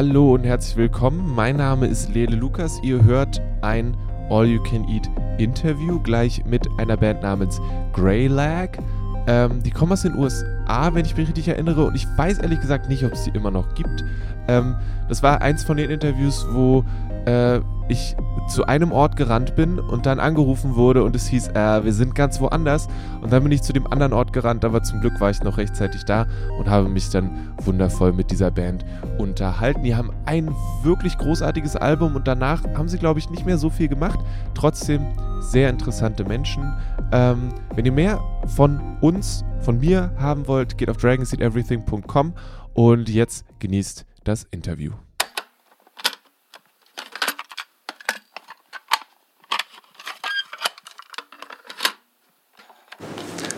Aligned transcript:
Hallo 0.00 0.32
und 0.32 0.44
herzlich 0.44 0.78
willkommen. 0.78 1.34
Mein 1.34 1.58
Name 1.58 1.86
ist 1.86 2.14
Lele 2.14 2.34
Lukas. 2.34 2.80
Ihr 2.82 3.04
hört 3.04 3.38
ein 3.60 3.94
All 4.30 4.46
You 4.46 4.62
Can 4.62 4.88
Eat 4.88 5.10
Interview 5.36 6.00
gleich 6.00 6.42
mit 6.46 6.66
einer 6.78 6.96
Band 6.96 7.20
namens 7.20 7.60
Greylag. 7.92 8.78
Ähm, 9.26 9.62
die 9.62 9.70
kommen 9.70 9.92
aus 9.92 10.00
den 10.00 10.16
USA, 10.16 10.94
wenn 10.94 11.04
ich 11.04 11.18
mich 11.18 11.28
richtig 11.28 11.48
erinnere, 11.48 11.84
und 11.84 11.94
ich 11.94 12.06
weiß 12.16 12.38
ehrlich 12.38 12.62
gesagt 12.62 12.88
nicht, 12.88 13.04
ob 13.04 13.12
es 13.12 13.24
die 13.24 13.30
immer 13.32 13.50
noch 13.50 13.74
gibt. 13.74 14.02
Ähm, 14.48 14.74
das 15.10 15.22
war 15.22 15.42
eins 15.42 15.64
von 15.64 15.76
den 15.76 15.90
Interviews, 15.90 16.46
wo 16.50 16.82
äh, 17.26 17.60
ich 17.90 18.16
zu 18.48 18.66
einem 18.66 18.92
Ort 18.92 19.16
gerannt 19.16 19.54
bin 19.56 19.78
und 19.78 20.06
dann 20.06 20.18
angerufen 20.18 20.74
wurde 20.74 21.04
und 21.04 21.14
es 21.14 21.26
hieß, 21.28 21.48
äh, 21.48 21.84
wir 21.84 21.92
sind 21.92 22.14
ganz 22.14 22.40
woanders. 22.40 22.88
Und 23.20 23.32
dann 23.32 23.42
bin 23.42 23.52
ich 23.52 23.62
zu 23.62 23.72
dem 23.72 23.86
anderen 23.86 24.12
Ort 24.12 24.32
gerannt, 24.32 24.64
aber 24.64 24.82
zum 24.82 25.00
Glück 25.00 25.20
war 25.20 25.30
ich 25.30 25.42
noch 25.42 25.56
rechtzeitig 25.56 26.04
da 26.04 26.26
und 26.58 26.68
habe 26.68 26.88
mich 26.88 27.10
dann 27.10 27.52
wundervoll 27.62 28.12
mit 28.12 28.30
dieser 28.30 28.50
Band 28.50 28.84
unterhalten. 29.18 29.82
Die 29.82 29.94
haben 29.94 30.10
ein 30.26 30.54
wirklich 30.82 31.16
großartiges 31.18 31.76
Album 31.76 32.16
und 32.16 32.26
danach 32.26 32.62
haben 32.74 32.88
sie, 32.88 32.98
glaube 32.98 33.20
ich, 33.20 33.30
nicht 33.30 33.46
mehr 33.46 33.58
so 33.58 33.70
viel 33.70 33.88
gemacht. 33.88 34.18
Trotzdem 34.54 35.06
sehr 35.40 35.70
interessante 35.70 36.24
Menschen. 36.24 36.72
Ähm, 37.12 37.48
wenn 37.74 37.84
ihr 37.84 37.92
mehr 37.92 38.20
von 38.46 38.80
uns, 39.00 39.44
von 39.60 39.78
mir 39.78 40.12
haben 40.18 40.46
wollt, 40.46 40.78
geht 40.78 40.90
auf 40.90 40.96
dragonseedeverything.com 40.96 42.34
und 42.74 43.08
jetzt 43.08 43.44
genießt 43.58 44.06
das 44.24 44.44
Interview. 44.44 44.92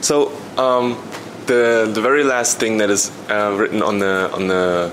So 0.03 0.29
um, 0.59 1.01
the 1.47 1.91
the 1.93 2.01
very 2.01 2.25
last 2.25 2.59
thing 2.59 2.79
that 2.79 2.91
is 2.91 3.11
uh, 3.31 3.57
written 3.59 3.83
on 3.83 3.99
the 3.99 4.31
on 4.33 4.49
the 4.49 4.93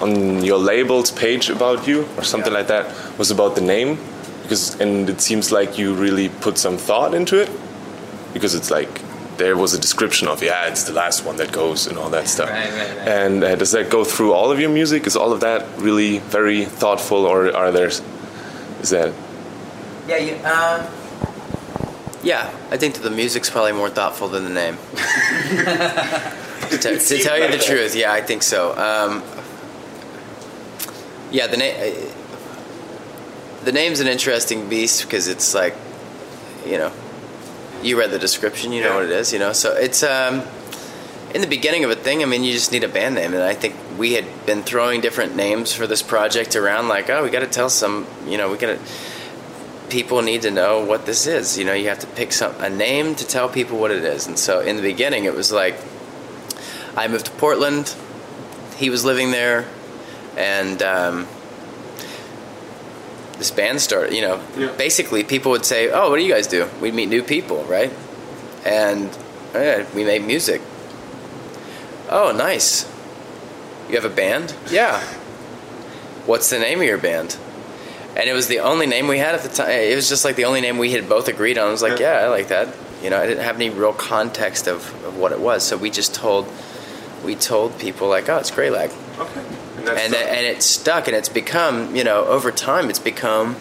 on 0.00 0.44
your 0.44 0.58
labels 0.58 1.10
page 1.10 1.50
about 1.50 1.86
you 1.86 2.06
or 2.16 2.24
something 2.24 2.52
yeah. 2.52 2.58
like 2.58 2.68
that 2.68 3.18
was 3.18 3.30
about 3.30 3.54
the 3.54 3.60
name 3.60 3.98
because 4.42 4.80
and 4.80 5.08
it 5.08 5.20
seems 5.20 5.52
like 5.52 5.78
you 5.78 5.94
really 5.94 6.28
put 6.28 6.58
some 6.58 6.76
thought 6.76 7.14
into 7.14 7.40
it 7.40 7.50
because 8.32 8.54
it's 8.54 8.70
like 8.70 9.00
there 9.36 9.56
was 9.56 9.74
a 9.74 9.78
description 9.78 10.28
of 10.28 10.42
yeah 10.42 10.68
it's 10.68 10.84
the 10.84 10.92
last 10.92 11.24
one 11.24 11.36
that 11.36 11.52
goes 11.52 11.86
and 11.86 11.98
all 11.98 12.10
that 12.10 12.28
stuff 12.28 12.48
right, 12.48 12.70
right, 12.70 12.96
right. 12.96 13.08
and 13.08 13.44
uh, 13.44 13.54
does 13.56 13.72
that 13.72 13.90
go 13.90 14.04
through 14.04 14.32
all 14.32 14.50
of 14.50 14.58
your 14.58 14.70
music 14.70 15.06
is 15.06 15.16
all 15.16 15.32
of 15.32 15.40
that 15.40 15.66
really 15.78 16.18
very 16.18 16.64
thoughtful 16.64 17.26
or 17.26 17.54
are 17.54 17.70
there 17.70 17.88
is 17.88 18.90
that 18.90 19.12
yeah 20.08 20.16
you, 20.16 20.34
uh, 20.44 20.90
yeah, 22.22 22.54
I 22.70 22.76
think 22.76 22.94
that 22.94 23.02
the 23.02 23.10
music's 23.10 23.48
probably 23.48 23.72
more 23.72 23.88
thoughtful 23.88 24.28
than 24.28 24.44
the 24.44 24.50
name. 24.50 24.76
to, 26.70 26.98
to, 26.98 27.18
tell 27.18 27.38
you 27.38 27.50
the 27.50 27.62
truth, 27.62 27.96
yeah, 27.96 28.12
I 28.12 28.20
think 28.20 28.42
so. 28.42 28.76
Um, 28.76 29.22
yeah, 31.30 31.46
the 31.46 31.56
name. 31.56 31.94
The 33.64 33.72
name's 33.72 34.00
an 34.00 34.06
interesting 34.06 34.70
beast 34.70 35.02
because 35.02 35.28
it's 35.28 35.52
like, 35.54 35.74
you 36.64 36.78
know, 36.78 36.90
you 37.82 37.98
read 37.98 38.10
the 38.10 38.18
description, 38.18 38.72
you 38.72 38.80
know 38.82 38.88
yeah. 38.88 38.94
what 38.96 39.04
it 39.04 39.10
is, 39.10 39.32
you 39.34 39.38
know. 39.38 39.52
So 39.52 39.74
it's 39.76 40.02
um, 40.02 40.42
in 41.34 41.42
the 41.42 41.46
beginning 41.46 41.84
of 41.84 41.90
a 41.90 41.96
thing. 41.96 42.22
I 42.22 42.26
mean, 42.26 42.42
you 42.42 42.52
just 42.52 42.72
need 42.72 42.84
a 42.84 42.88
band 42.88 43.16
name, 43.16 43.34
and 43.34 43.42
I 43.42 43.54
think 43.54 43.76
we 43.98 44.14
had 44.14 44.24
been 44.46 44.62
throwing 44.62 45.00
different 45.00 45.36
names 45.36 45.72
for 45.72 45.86
this 45.86 46.02
project 46.02 46.56
around. 46.56 46.88
Like, 46.88 47.10
oh, 47.10 47.22
we 47.22 47.30
got 47.30 47.40
to 47.40 47.46
tell 47.46 47.68
some, 47.68 48.06
you 48.26 48.38
know, 48.38 48.50
we 48.50 48.56
got 48.56 48.78
to 48.78 48.80
people 49.90 50.22
need 50.22 50.42
to 50.42 50.50
know 50.50 50.84
what 50.84 51.06
this 51.06 51.26
is. 51.26 51.58
You 51.58 51.64
know, 51.64 51.74
you 51.74 51.88
have 51.88 51.98
to 52.00 52.06
pick 52.06 52.32
some 52.32 52.54
a 52.60 52.70
name 52.70 53.14
to 53.16 53.26
tell 53.26 53.48
people 53.48 53.78
what 53.78 53.90
it 53.90 54.04
is. 54.04 54.26
And 54.26 54.38
so 54.38 54.60
in 54.60 54.76
the 54.76 54.82
beginning, 54.82 55.24
it 55.24 55.34
was 55.34 55.52
like 55.52 55.76
I 56.96 57.08
moved 57.08 57.26
to 57.26 57.32
Portland. 57.32 57.94
He 58.76 58.90
was 58.90 59.04
living 59.04 59.30
there, 59.30 59.66
and 60.36 60.82
um, 60.82 61.28
this 63.38 63.50
band 63.50 63.80
started. 63.80 64.14
You 64.14 64.22
know, 64.22 64.40
yeah. 64.56 64.72
basically 64.76 65.24
people 65.24 65.50
would 65.52 65.64
say, 65.64 65.90
"Oh, 65.90 66.10
what 66.10 66.16
do 66.16 66.24
you 66.24 66.32
guys 66.32 66.46
do?" 66.46 66.68
We'd 66.80 66.94
meet 66.94 67.08
new 67.08 67.22
people, 67.22 67.64
right? 67.64 67.92
And 68.64 69.16
yeah, 69.54 69.86
we 69.94 70.04
made 70.04 70.22
music. 70.22 70.62
Oh, 72.08 72.32
nice. 72.32 72.90
You 73.88 73.96
have 73.96 74.04
a 74.04 74.14
band? 74.14 74.54
Yeah. 74.70 75.00
What's 76.26 76.50
the 76.50 76.58
name 76.58 76.80
of 76.80 76.86
your 76.86 76.98
band? 76.98 77.36
And 78.16 78.28
it 78.28 78.32
was 78.32 78.48
the 78.48 78.60
only 78.60 78.86
name 78.86 79.08
we 79.08 79.18
had 79.18 79.34
at 79.34 79.42
the 79.42 79.48
time. 79.48 79.70
It 79.70 79.94
was 79.94 80.08
just 80.08 80.24
like 80.24 80.36
the 80.36 80.44
only 80.44 80.60
name 80.60 80.78
we 80.78 80.90
had 80.92 81.08
both 81.08 81.28
agreed 81.28 81.58
on. 81.58 81.68
I 81.68 81.70
was 81.70 81.82
like, 81.82 82.00
yeah, 82.00 82.18
I 82.18 82.28
like 82.28 82.48
that. 82.48 82.74
You 83.02 83.10
know, 83.10 83.18
I 83.18 83.26
didn't 83.26 83.44
have 83.44 83.56
any 83.56 83.70
real 83.70 83.92
context 83.92 84.66
of, 84.66 84.92
of 85.04 85.16
what 85.16 85.32
it 85.32 85.40
was, 85.40 85.62
so 85.62 85.76
we 85.76 85.90
just 85.90 86.14
told 86.14 86.46
we 87.24 87.34
told 87.34 87.78
people 87.78 88.08
like, 88.08 88.28
oh, 88.28 88.38
it's 88.38 88.50
Greylag. 88.50 88.90
Okay. 89.18 89.40
And, 89.78 89.88
and, 89.88 90.14
and 90.14 90.46
it 90.46 90.62
stuck, 90.62 91.06
and 91.06 91.16
it's 91.16 91.28
become, 91.28 91.94
you 91.96 92.04
know, 92.04 92.24
over 92.24 92.50
time, 92.50 92.90
it's 92.90 92.98
become 92.98 93.56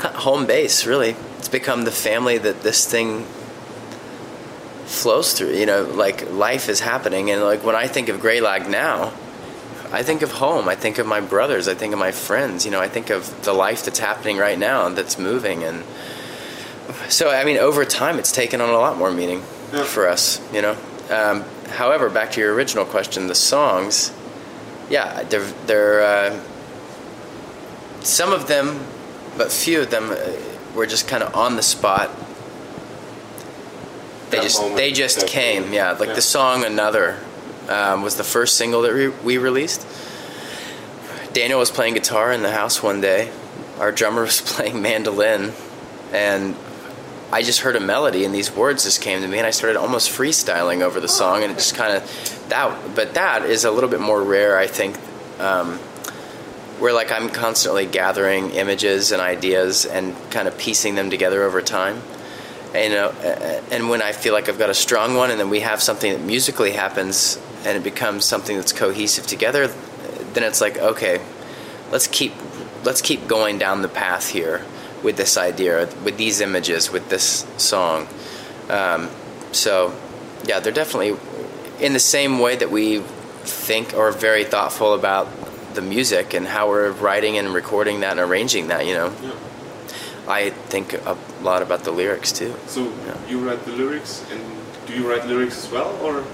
home 0.00 0.46
base. 0.46 0.86
Really, 0.86 1.16
it's 1.38 1.48
become 1.48 1.84
the 1.84 1.92
family 1.92 2.38
that 2.38 2.62
this 2.62 2.90
thing 2.90 3.24
flows 4.84 5.32
through. 5.32 5.52
You 5.52 5.66
know, 5.66 5.84
like 5.84 6.30
life 6.30 6.68
is 6.68 6.80
happening, 6.80 7.30
and 7.30 7.42
like 7.42 7.64
when 7.64 7.76
I 7.76 7.86
think 7.86 8.08
of 8.08 8.20
Greylag 8.20 8.68
now, 8.68 9.12
I 9.92 10.02
think 10.02 10.22
of 10.22 10.32
home. 10.32 10.68
I 10.68 10.76
think 10.76 10.98
of 10.98 11.06
my 11.06 11.20
brothers. 11.20 11.66
I 11.66 11.74
think 11.74 11.92
of 11.92 11.98
my 11.98 12.12
friends. 12.12 12.64
You 12.64 12.70
know, 12.70 12.80
I 12.80 12.88
think 12.88 13.10
of 13.10 13.44
the 13.44 13.52
life 13.52 13.84
that's 13.84 13.98
happening 13.98 14.36
right 14.36 14.58
now 14.58 14.86
and 14.86 14.96
that's 14.96 15.18
moving. 15.18 15.64
And 15.64 15.84
so, 17.08 17.30
I 17.30 17.44
mean, 17.44 17.56
over 17.56 17.84
time, 17.84 18.18
it's 18.18 18.32
taken 18.32 18.60
on 18.60 18.68
a 18.68 18.78
lot 18.78 18.96
more 18.96 19.10
meaning 19.10 19.42
yeah. 19.72 19.84
for 19.84 20.08
us. 20.08 20.40
You 20.52 20.62
know. 20.62 20.76
Um, 21.10 21.44
however, 21.70 22.08
back 22.08 22.32
to 22.32 22.40
your 22.40 22.54
original 22.54 22.84
question, 22.84 23.26
the 23.26 23.34
songs, 23.34 24.12
yeah, 24.88 25.24
they're 25.24 25.50
they're 25.66 26.02
uh, 26.02 26.40
some 28.02 28.32
of 28.32 28.46
them, 28.46 28.84
but 29.36 29.50
few 29.50 29.80
of 29.80 29.90
them 29.90 30.10
uh, 30.10 30.76
were 30.76 30.86
just 30.86 31.08
kind 31.08 31.24
of 31.24 31.34
on 31.34 31.56
the 31.56 31.62
spot. 31.62 32.10
They 34.30 34.36
that 34.36 34.42
just 34.44 34.76
they 34.76 34.92
just 34.92 35.26
came, 35.26 35.72
yeah. 35.72 35.92
Like 35.92 36.10
yeah. 36.10 36.14
the 36.14 36.22
song 36.22 36.64
"Another." 36.64 37.18
Um, 37.70 38.02
was 38.02 38.16
the 38.16 38.24
first 38.24 38.56
single 38.56 38.82
that 38.82 38.92
we, 38.92 39.08
we 39.08 39.38
released. 39.38 39.86
Daniel 41.32 41.60
was 41.60 41.70
playing 41.70 41.94
guitar 41.94 42.32
in 42.32 42.42
the 42.42 42.50
house 42.50 42.82
one 42.82 43.00
day. 43.00 43.30
Our 43.78 43.92
drummer 43.92 44.22
was 44.22 44.40
playing 44.44 44.82
mandolin, 44.82 45.52
and 46.12 46.56
I 47.32 47.42
just 47.42 47.60
heard 47.60 47.76
a 47.76 47.80
melody, 47.80 48.24
and 48.24 48.34
these 48.34 48.54
words 48.54 48.84
just 48.84 49.00
came 49.00 49.22
to 49.22 49.28
me, 49.28 49.38
and 49.38 49.46
I 49.46 49.50
started 49.50 49.78
almost 49.78 50.10
freestyling 50.10 50.82
over 50.82 50.98
the 50.98 51.08
song, 51.08 51.44
and 51.44 51.52
it 51.52 51.54
just 51.54 51.76
kind 51.76 51.96
of 51.96 52.46
that. 52.48 52.94
But 52.94 53.14
that 53.14 53.44
is 53.44 53.64
a 53.64 53.70
little 53.70 53.88
bit 53.88 54.00
more 54.00 54.20
rare, 54.20 54.58
I 54.58 54.66
think. 54.66 54.98
Um, 55.38 55.78
where 56.80 56.94
like 56.94 57.12
I'm 57.12 57.28
constantly 57.28 57.84
gathering 57.84 58.52
images 58.52 59.12
and 59.12 59.20
ideas 59.20 59.84
and 59.84 60.16
kind 60.30 60.48
of 60.48 60.56
piecing 60.56 60.94
them 60.94 61.10
together 61.10 61.42
over 61.42 61.60
time. 61.60 62.02
And, 62.74 62.92
you 62.92 62.98
know, 62.98 63.10
and 63.70 63.90
when 63.90 64.00
I 64.00 64.12
feel 64.12 64.32
like 64.32 64.48
I've 64.48 64.58
got 64.58 64.70
a 64.70 64.74
strong 64.74 65.14
one, 65.14 65.30
and 65.30 65.38
then 65.38 65.50
we 65.50 65.60
have 65.60 65.82
something 65.82 66.10
that 66.10 66.22
musically 66.22 66.72
happens 66.72 67.38
and 67.64 67.76
it 67.76 67.84
becomes 67.84 68.24
something 68.24 68.56
that's 68.56 68.72
cohesive 68.72 69.26
together, 69.26 69.68
then 70.32 70.44
it's 70.44 70.60
like 70.60 70.78
okay, 70.78 71.20
let's 71.90 72.06
keep 72.06 72.32
let's 72.84 73.02
keep 73.02 73.26
going 73.26 73.58
down 73.58 73.82
the 73.82 73.88
path 73.88 74.30
here 74.30 74.64
with 75.02 75.16
this 75.16 75.36
idea, 75.36 75.88
with 76.04 76.16
these 76.16 76.40
images, 76.40 76.90
with 76.90 77.08
this 77.08 77.46
song. 77.56 78.06
Um, 78.68 79.08
so, 79.52 79.94
yeah, 80.44 80.60
they're 80.60 80.72
definitely 80.72 81.16
in 81.80 81.92
the 81.92 82.00
same 82.00 82.38
way 82.38 82.56
that 82.56 82.70
we 82.70 82.98
think 82.98 83.94
or 83.94 84.12
very 84.12 84.44
thoughtful 84.44 84.94
about 84.94 85.28
the 85.74 85.82
music 85.82 86.34
and 86.34 86.46
how 86.46 86.68
we're 86.68 86.90
writing 86.92 87.38
and 87.38 87.54
recording 87.54 88.00
that 88.00 88.12
and 88.12 88.20
arranging 88.20 88.68
that. 88.68 88.86
You 88.86 88.94
know, 88.94 89.14
yeah. 89.22 89.32
I 90.28 90.50
think 90.50 90.92
a 90.94 91.16
lot 91.40 91.62
about 91.62 91.84
the 91.84 91.92
lyrics 91.92 92.32
too. 92.32 92.54
So 92.66 92.92
yeah. 93.06 93.28
you 93.28 93.38
write 93.38 93.64
the 93.64 93.72
lyrics, 93.72 94.24
and 94.30 94.40
do 94.86 94.94
you 94.94 95.08
write 95.08 95.26
lyrics 95.26 95.64
as 95.64 95.72
well, 95.72 95.96
or? 96.02 96.24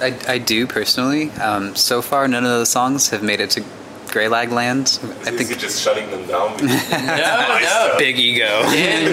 I, 0.00 0.18
I 0.28 0.38
do 0.38 0.66
personally. 0.66 1.30
Um, 1.32 1.74
so 1.74 2.02
far, 2.02 2.28
none 2.28 2.44
of 2.44 2.50
those 2.50 2.68
songs 2.68 3.10
have 3.10 3.22
made 3.22 3.40
it 3.40 3.50
to 3.50 3.60
Greylag 4.06 4.50
Land. 4.50 4.98
I 5.26 5.30
think 5.30 5.50
he 5.50 5.56
just 5.56 5.82
shutting 5.82 6.10
them 6.10 6.26
down. 6.26 6.56
no, 6.62 7.58
no, 7.62 7.94
big 7.98 8.18
ego. 8.18 8.44
Yeah, 8.72 9.08
no, 9.08 9.12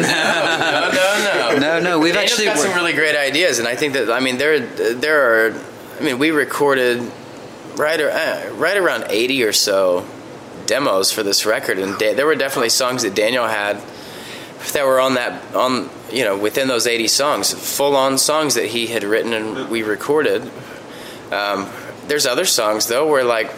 no, 0.92 1.54
no, 1.54 1.60
no, 1.60 1.60
no, 1.60 1.80
no. 1.80 2.00
We've 2.00 2.14
Daniel's 2.14 2.32
actually 2.32 2.46
got 2.46 2.60
some 2.60 2.74
really 2.74 2.94
great 2.94 3.16
ideas, 3.16 3.60
and 3.60 3.68
I 3.68 3.76
think 3.76 3.94
that 3.94 4.12
I 4.12 4.20
mean 4.20 4.38
there 4.38 4.60
there 4.60 5.48
are. 5.48 5.62
I 6.00 6.04
mean, 6.04 6.20
we 6.20 6.32
recorded 6.32 7.12
right 7.76 8.00
uh, 8.00 8.50
right 8.54 8.78
around 8.78 9.06
eighty 9.10 9.44
or 9.44 9.54
so 9.54 10.06
demos 10.66 11.12
for 11.12 11.24
this 11.24 11.46
record, 11.46 11.80
and 11.80 11.98
da- 11.98 12.14
there 12.14 12.26
were 12.26 12.36
definitely 12.36 12.70
songs 12.70 13.04
that 13.04 13.16
Daniel 13.16 13.48
had 13.48 13.82
that 14.72 14.86
were 14.86 15.00
on 15.00 15.16
that 15.16 15.54
on 15.54 15.90
you 16.12 16.24
know 16.24 16.38
within 16.38 16.68
those 16.70 16.88
80 16.88 17.08
songs 17.10 17.54
full 17.54 17.96
on 17.96 18.18
songs 18.18 18.56
that 18.56 18.68
he 18.68 18.88
had 18.88 19.04
written 19.04 19.34
and 19.34 19.70
we 19.70 19.84
recorded 19.84 20.50
um, 21.34 21.70
there's 22.08 22.26
other 22.26 22.46
songs 22.46 22.88
though 22.88 23.08
where 23.08 23.24
like 23.24 23.52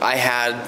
I 0.00 0.16
had 0.16 0.66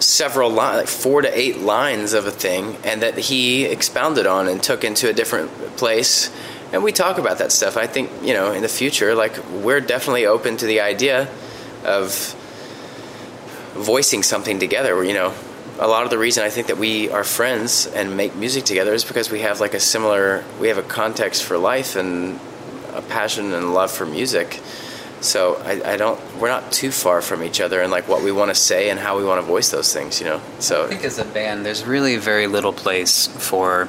several 0.00 0.50
lines, 0.50 0.76
like 0.78 0.88
four 0.88 1.22
to 1.22 1.38
eight 1.38 1.58
lines 1.58 2.12
of 2.12 2.26
a 2.26 2.30
thing, 2.30 2.76
and 2.84 3.02
that 3.02 3.16
he 3.16 3.64
expounded 3.64 4.26
on 4.26 4.48
and 4.48 4.62
took 4.62 4.84
into 4.84 5.08
a 5.08 5.12
different 5.12 5.50
place. 5.76 6.30
And 6.72 6.82
we 6.82 6.92
talk 6.92 7.18
about 7.18 7.38
that 7.38 7.52
stuff. 7.52 7.76
I 7.76 7.86
think 7.86 8.10
you 8.22 8.34
know 8.34 8.52
in 8.52 8.62
the 8.62 8.68
future, 8.68 9.14
like 9.14 9.36
we're 9.50 9.80
definitely 9.80 10.26
open 10.26 10.56
to 10.58 10.66
the 10.66 10.80
idea 10.80 11.28
of 11.84 12.34
voicing 13.74 14.22
something 14.22 14.58
together. 14.58 15.02
You 15.02 15.14
know, 15.14 15.34
a 15.78 15.88
lot 15.88 16.04
of 16.04 16.10
the 16.10 16.18
reason 16.18 16.44
I 16.44 16.50
think 16.50 16.68
that 16.68 16.78
we 16.78 17.10
are 17.10 17.24
friends 17.24 17.86
and 17.86 18.16
make 18.16 18.34
music 18.36 18.64
together 18.64 18.94
is 18.94 19.04
because 19.04 19.30
we 19.30 19.40
have 19.40 19.60
like 19.60 19.74
a 19.74 19.80
similar, 19.80 20.44
we 20.60 20.68
have 20.68 20.78
a 20.78 20.82
context 20.82 21.42
for 21.42 21.58
life 21.58 21.96
and 21.96 22.38
a 22.94 23.02
passion 23.02 23.52
and 23.52 23.74
love 23.74 23.90
for 23.90 24.06
music. 24.06 24.60
So 25.20 25.56
I, 25.64 25.94
I 25.94 25.96
don't, 25.96 26.20
we're 26.38 26.48
not 26.48 26.70
too 26.70 26.90
far 26.90 27.22
from 27.22 27.42
each 27.42 27.60
other 27.60 27.80
in 27.82 27.90
like 27.90 28.08
what 28.08 28.22
we 28.22 28.30
want 28.30 28.50
to 28.50 28.54
say 28.54 28.90
and 28.90 29.00
how 29.00 29.16
we 29.16 29.24
want 29.24 29.40
to 29.40 29.46
voice 29.46 29.70
those 29.70 29.92
things, 29.92 30.20
you 30.20 30.26
know. 30.26 30.40
So 30.58 30.84
I 30.84 30.88
think 30.88 31.04
as 31.04 31.18
a 31.18 31.24
band, 31.24 31.64
there's 31.64 31.84
really 31.84 32.16
very 32.18 32.46
little 32.46 32.74
place 32.74 33.26
for 33.26 33.88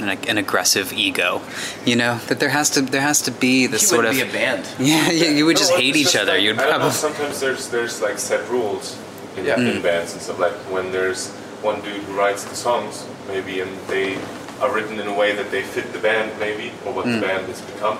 an, 0.00 0.08
an 0.26 0.38
aggressive 0.38 0.92
ego. 0.92 1.40
You 1.84 1.96
know 1.96 2.18
that 2.26 2.40
there 2.40 2.48
has 2.48 2.70
to 2.70 2.82
there 2.82 3.00
has 3.00 3.22
to 3.22 3.30
be 3.30 3.66
this 3.68 3.82
you 3.82 3.88
sort 3.88 4.04
of 4.06 4.12
be 4.12 4.22
a 4.22 4.26
band. 4.26 4.68
yeah, 4.78 5.10
yeah. 5.10 5.30
You 5.30 5.46
would 5.46 5.56
just 5.56 5.70
No, 5.70 5.76
hate 5.78 5.96
it's 5.96 6.10
each 6.10 6.16
other. 6.16 6.32
like- 6.32 6.42
You'd 6.42 6.58
I 6.58 6.62
don't 6.62 6.70
know, 6.72 6.78
probably 6.78 6.90
sometimes 6.92 7.40
there's 7.40 7.68
there's 7.70 8.02
like 8.02 8.18
set 8.18 8.48
rules 8.50 8.98
in, 9.36 9.44
Yeah. 9.44 9.60
in 9.60 9.78
mm. 9.78 9.82
bands 9.82 10.12
and 10.14 10.22
stuff. 10.22 10.38
Like 10.38 10.52
when 10.72 10.90
there's 10.90 11.30
one 11.62 11.80
dude 11.82 12.02
who 12.02 12.18
writes 12.18 12.44
the 12.44 12.56
songs, 12.56 13.06
maybe, 13.28 13.60
and 13.60 13.70
they 13.88 14.16
are 14.60 14.74
written 14.74 14.98
in 14.98 15.06
a 15.06 15.14
way 15.14 15.34
that 15.34 15.50
they 15.50 15.62
fit 15.62 15.92
the 15.92 15.98
band, 15.98 16.38
maybe, 16.40 16.72
or 16.84 16.92
what 16.92 17.04
the 17.04 17.12
mm. 17.12 17.20
band 17.20 17.46
has 17.46 17.60
become. 17.62 17.98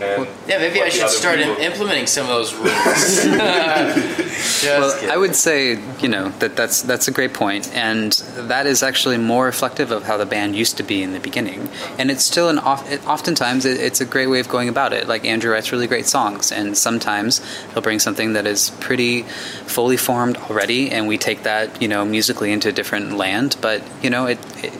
And 0.00 0.26
Yeah, 0.46 0.58
maybe 0.58 0.82
I 0.82 0.88
should 0.88 1.08
start 1.08 1.38
people- 1.38 1.56
implementing 1.56 2.06
some 2.06 2.24
of 2.24 2.28
those 2.28 2.54
rules. 2.60 2.70
Just 4.26 4.64
Well, 4.64 4.92
kidding. 4.94 5.10
I 5.10 5.16
would 5.16 5.34
say, 5.34 5.78
you 6.00 6.08
know, 6.08 6.28
that 6.40 6.56
that's 6.56 6.82
that's 6.82 7.08
a 7.08 7.10
great 7.10 7.32
point, 7.34 7.70
and 7.74 8.12
that 8.36 8.66
is 8.66 8.82
actually 8.82 9.16
more 9.18 9.44
reflective 9.46 9.90
of 9.90 10.04
how 10.04 10.16
the 10.16 10.26
band 10.26 10.54
used 10.56 10.76
to 10.76 10.82
be 10.82 11.02
in 11.02 11.12
the 11.12 11.20
beginning. 11.20 11.68
And 11.98 12.10
it's 12.10 12.24
still 12.24 12.48
an 12.48 12.58
oft, 12.58 12.90
it, 12.92 13.06
oftentimes 13.06 13.64
it, 13.64 13.80
it's 13.80 14.00
a 14.00 14.04
great 14.04 14.26
way 14.28 14.40
of 14.40 14.48
going 14.48 14.68
about 14.68 14.92
it. 14.92 15.08
Like 15.08 15.24
Andrew 15.24 15.52
writes 15.52 15.72
really 15.72 15.86
great 15.86 16.06
songs, 16.06 16.52
and 16.52 16.76
sometimes 16.76 17.40
he'll 17.72 17.82
bring 17.82 17.98
something 17.98 18.34
that 18.34 18.46
is 18.46 18.70
pretty 18.80 19.22
fully 19.66 19.96
formed 19.96 20.36
already, 20.36 20.90
and 20.90 21.08
we 21.08 21.18
take 21.18 21.42
that, 21.44 21.80
you 21.82 21.88
know, 21.88 22.04
musically 22.04 22.52
into 22.52 22.68
a 22.68 22.72
different 22.72 23.12
land. 23.16 23.56
But 23.60 23.82
you 24.02 24.10
know, 24.10 24.26
it, 24.26 24.38
it 24.64 24.72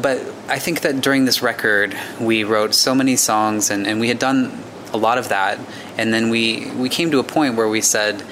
but 0.00 0.20
I 0.48 0.58
think 0.58 0.82
that 0.82 1.00
during 1.00 1.24
this 1.24 1.42
record, 1.42 1.96
we 2.20 2.44
wrote 2.44 2.74
so 2.74 2.94
many 2.94 3.16
songs, 3.16 3.70
and, 3.70 3.86
and 3.86 4.00
we 4.00 4.08
had 4.08 4.18
done 4.18 4.62
a 4.92 4.96
lot 4.96 5.18
of 5.18 5.28
that, 5.30 5.58
and 5.96 6.12
then 6.12 6.30
we 6.30 6.70
we 6.72 6.88
came 6.88 7.10
to 7.10 7.18
a 7.18 7.24
point 7.24 7.56
where 7.56 7.68
we 7.68 7.80
said, 7.80 8.22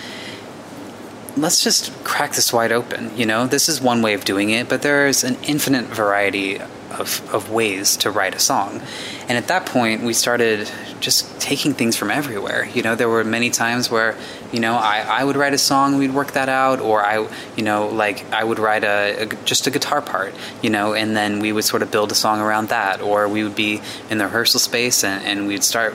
let's 1.37 1.63
just 1.63 1.93
crack 2.05 2.33
this 2.33 2.53
wide 2.53 2.73
open. 2.73 3.17
You 3.17 3.27
know, 3.27 3.47
this 3.47 3.69
is 3.69 3.81
one 3.81 4.03
way 4.03 4.15
of 4.15 4.25
doing 4.25 4.51
it, 4.51 4.69
but 4.69 4.83
there's 4.83 5.25
an 5.25 5.37
infinite 5.45 5.87
variety 5.87 6.61
of, 6.99 7.35
of 7.35 7.51
ways 7.51 7.97
to 7.99 8.11
write 8.11 8.35
a 8.35 8.39
song. 8.39 8.81
And 9.29 9.37
at 9.37 9.49
that 9.49 9.67
point, 9.67 10.03
we 10.03 10.13
started 10.13 10.71
just 11.01 11.41
taking 11.41 11.75
things 11.75 11.97
from 11.97 12.11
everywhere. 12.11 12.67
You 12.73 12.83
know, 12.83 12.95
there 12.95 13.09
were 13.09 13.25
many 13.25 13.51
times 13.51 13.91
where, 13.91 14.17
you 14.53 14.61
know, 14.61 14.75
I, 14.75 15.01
I 15.01 15.25
would 15.25 15.37
write 15.37 15.55
a 15.55 15.59
song, 15.59 15.99
we'd 15.99 16.15
work 16.15 16.33
that 16.33 16.49
out, 16.49 16.81
or 16.81 17.05
I, 17.05 17.29
you 17.57 17.63
know, 17.65 17.89
like 17.89 18.25
I 18.33 18.45
would 18.45 18.59
write 18.59 18.85
a, 18.85 19.23
a 19.23 19.27
just 19.45 19.67
a 19.67 19.71
guitar 19.71 20.01
part, 20.01 20.35
you 20.63 20.71
know, 20.71 20.95
and 20.95 21.17
then 21.17 21.41
we 21.41 21.53
would 21.53 21.65
sort 21.65 21.83
of 21.83 21.91
build 21.91 22.13
a 22.13 22.15
song 22.15 22.41
around 22.41 22.69
that, 22.69 23.01
or 23.01 23.29
we 23.29 23.43
would 23.43 23.57
be 23.57 23.83
in 24.09 24.19
the 24.19 24.25
rehearsal 24.25 24.61
space 24.61 25.05
and, 25.05 25.25
and 25.25 25.47
we'd 25.47 25.65
start 25.65 25.95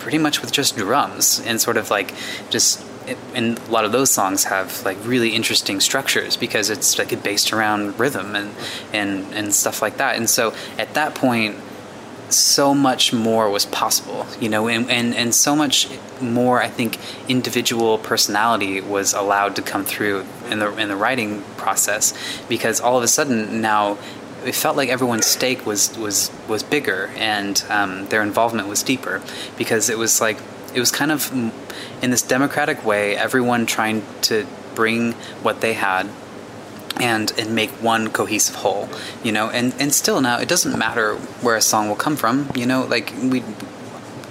pretty 0.00 0.18
much 0.18 0.40
with 0.40 0.50
just 0.50 0.76
drums 0.76 1.40
and 1.46 1.60
sort 1.60 1.76
of 1.76 1.90
like 1.90 2.12
just 2.48 2.84
and 3.34 3.58
a 3.58 3.70
lot 3.70 3.84
of 3.84 3.92
those 3.92 4.10
songs 4.10 4.44
have 4.44 4.84
like 4.84 4.98
really 5.04 5.34
interesting 5.34 5.80
structures 5.80 6.36
because 6.36 6.70
it's 6.70 6.98
like 6.98 7.22
based 7.22 7.52
around 7.52 7.98
rhythm 7.98 8.34
and 8.34 8.54
and 8.92 9.32
and 9.34 9.54
stuff 9.54 9.82
like 9.82 9.96
that. 9.98 10.16
And 10.16 10.28
so 10.28 10.54
at 10.78 10.94
that 10.94 11.14
point 11.14 11.56
so 12.32 12.72
much 12.74 13.12
more 13.12 13.50
was 13.50 13.66
possible 13.66 14.24
you 14.38 14.48
know 14.48 14.68
and, 14.68 14.88
and 14.88 15.14
and 15.14 15.34
so 15.34 15.56
much 15.56 15.88
more 16.20 16.62
i 16.62 16.68
think 16.68 16.96
individual 17.28 17.98
personality 17.98 18.80
was 18.80 19.12
allowed 19.14 19.56
to 19.56 19.62
come 19.62 19.84
through 19.84 20.24
in 20.48 20.60
the 20.60 20.72
in 20.76 20.88
the 20.88 20.96
writing 20.96 21.42
process 21.56 22.14
because 22.48 22.80
all 22.80 22.96
of 22.96 23.02
a 23.02 23.08
sudden 23.08 23.60
now 23.60 23.98
it 24.44 24.54
felt 24.54 24.76
like 24.76 24.88
everyone's 24.88 25.26
stake 25.26 25.66
was 25.66 25.96
was 25.98 26.30
was 26.48 26.62
bigger 26.62 27.10
and 27.16 27.64
um, 27.68 28.06
their 28.08 28.22
involvement 28.22 28.68
was 28.68 28.82
deeper 28.82 29.20
because 29.58 29.90
it 29.90 29.98
was 29.98 30.20
like 30.20 30.38
it 30.74 30.80
was 30.80 30.90
kind 30.90 31.10
of 31.10 31.30
mm, 31.30 31.52
in 32.02 32.10
this 32.10 32.22
democratic 32.22 32.84
way 32.84 33.16
everyone 33.16 33.66
trying 33.66 34.02
to 34.22 34.46
bring 34.74 35.12
what 35.42 35.60
they 35.60 35.74
had 35.74 36.08
and 36.98 37.32
and 37.38 37.54
make 37.54 37.70
one 37.82 38.10
cohesive 38.10 38.56
whole 38.56 38.88
you 39.22 39.32
know? 39.32 39.50
And 39.50 39.74
and 39.78 39.92
still 39.92 40.20
now 40.20 40.38
it 40.38 40.48
doesn't 40.48 40.78
matter 40.78 41.14
where 41.42 41.56
a 41.56 41.62
song 41.62 41.88
will 41.88 41.96
come 41.96 42.16
from 42.16 42.50
you 42.54 42.66
know? 42.66 42.84
Like 42.84 43.12
we 43.22 43.42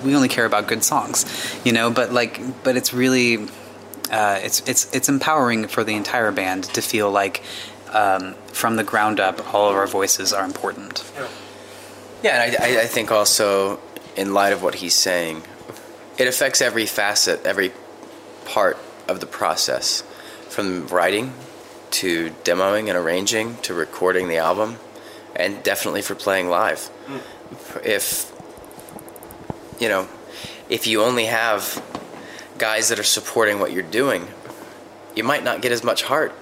we 0.03 0.15
only 0.15 0.30
care 0.30 0.45
about 0.45 0.68
good 0.68 0.83
songs 0.83 1.25
you 1.63 1.71
know? 1.71 1.89
But 1.89 2.12
like 2.12 2.39
but 2.63 2.75
it's 2.75 2.94
really 2.94 3.47
uh, 4.12 4.39
it's 4.41 4.68
it's 4.68 4.94
it's 4.94 5.07
empowering 5.07 5.68
for 5.68 5.83
the 5.83 5.95
entire 5.95 6.31
band 6.31 6.63
to 6.63 6.81
feel 6.81 7.12
like 7.12 7.44
um, 7.94 8.33
from 8.53 8.75
the 8.75 8.83
ground 8.83 9.19
up 9.19 9.53
all 9.53 9.69
of 9.69 9.75
our 9.75 9.88
voices 9.88 10.33
are 10.33 10.45
important. 10.45 11.03
Yeah, 12.24 12.44
and 12.44 12.56
I, 12.56 12.65
I, 12.65 12.81
I 12.81 12.86
think 12.86 13.12
also, 13.12 13.80
in 14.15 14.33
light 14.33 14.51
of 14.51 14.62
what 14.62 14.75
he's 14.75 14.95
saying, 14.95 15.44
it 16.19 16.27
affects 16.27 16.62
every 16.62 16.86
facet, 16.86 17.45
every 17.45 17.71
part 18.45 18.77
of 19.07 19.21
the 19.21 19.25
process, 19.25 20.04
from 20.50 20.86
writing 20.88 21.33
to 21.92 22.30
demoing 22.44 22.89
and 22.89 22.98
arranging 22.98 23.56
to 23.63 23.74
recording 23.74 24.27
the 24.27 24.38
album, 24.38 24.77
and 25.36 25.63
definitely 25.63 26.01
for 26.01 26.16
playing 26.16 26.50
live. 26.50 26.92
Mm. 27.07 27.86
If 27.86 28.31
you 29.80 29.88
know, 29.88 30.07
if 30.68 30.86
you 30.86 31.01
only 31.01 31.25
have 31.25 31.81
guys 32.57 32.89
that 32.89 33.00
are 33.00 33.04
supporting 33.04 33.60
what 33.60 33.72
you're 33.72 33.81
doing, 33.81 34.27
you 35.15 35.24
might 35.24 35.44
not 35.44 35.62
get 35.62 35.72
as 35.72 35.86
much 35.86 36.04
heart, 36.04 36.33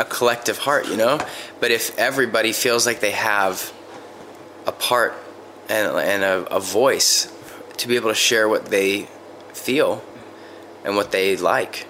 a 0.00 0.04
collective 0.04 0.58
heart, 0.58 0.88
you 0.88 0.96
know. 0.96 1.20
But 1.60 1.70
if 1.70 1.96
everybody 1.98 2.52
feels 2.52 2.84
like 2.84 2.98
they 2.98 3.12
have 3.12 3.72
a 4.66 4.72
part 4.72 5.14
and, 5.68 5.96
and 5.96 6.24
a, 6.24 6.56
a 6.56 6.60
voice 6.60 7.32
to 7.78 7.88
be 7.88 7.96
able 7.96 8.08
to 8.10 8.14
share 8.14 8.48
what 8.48 8.66
they 8.66 9.08
feel 9.52 10.02
and 10.84 10.96
what 10.96 11.10
they 11.12 11.36
like, 11.36 11.86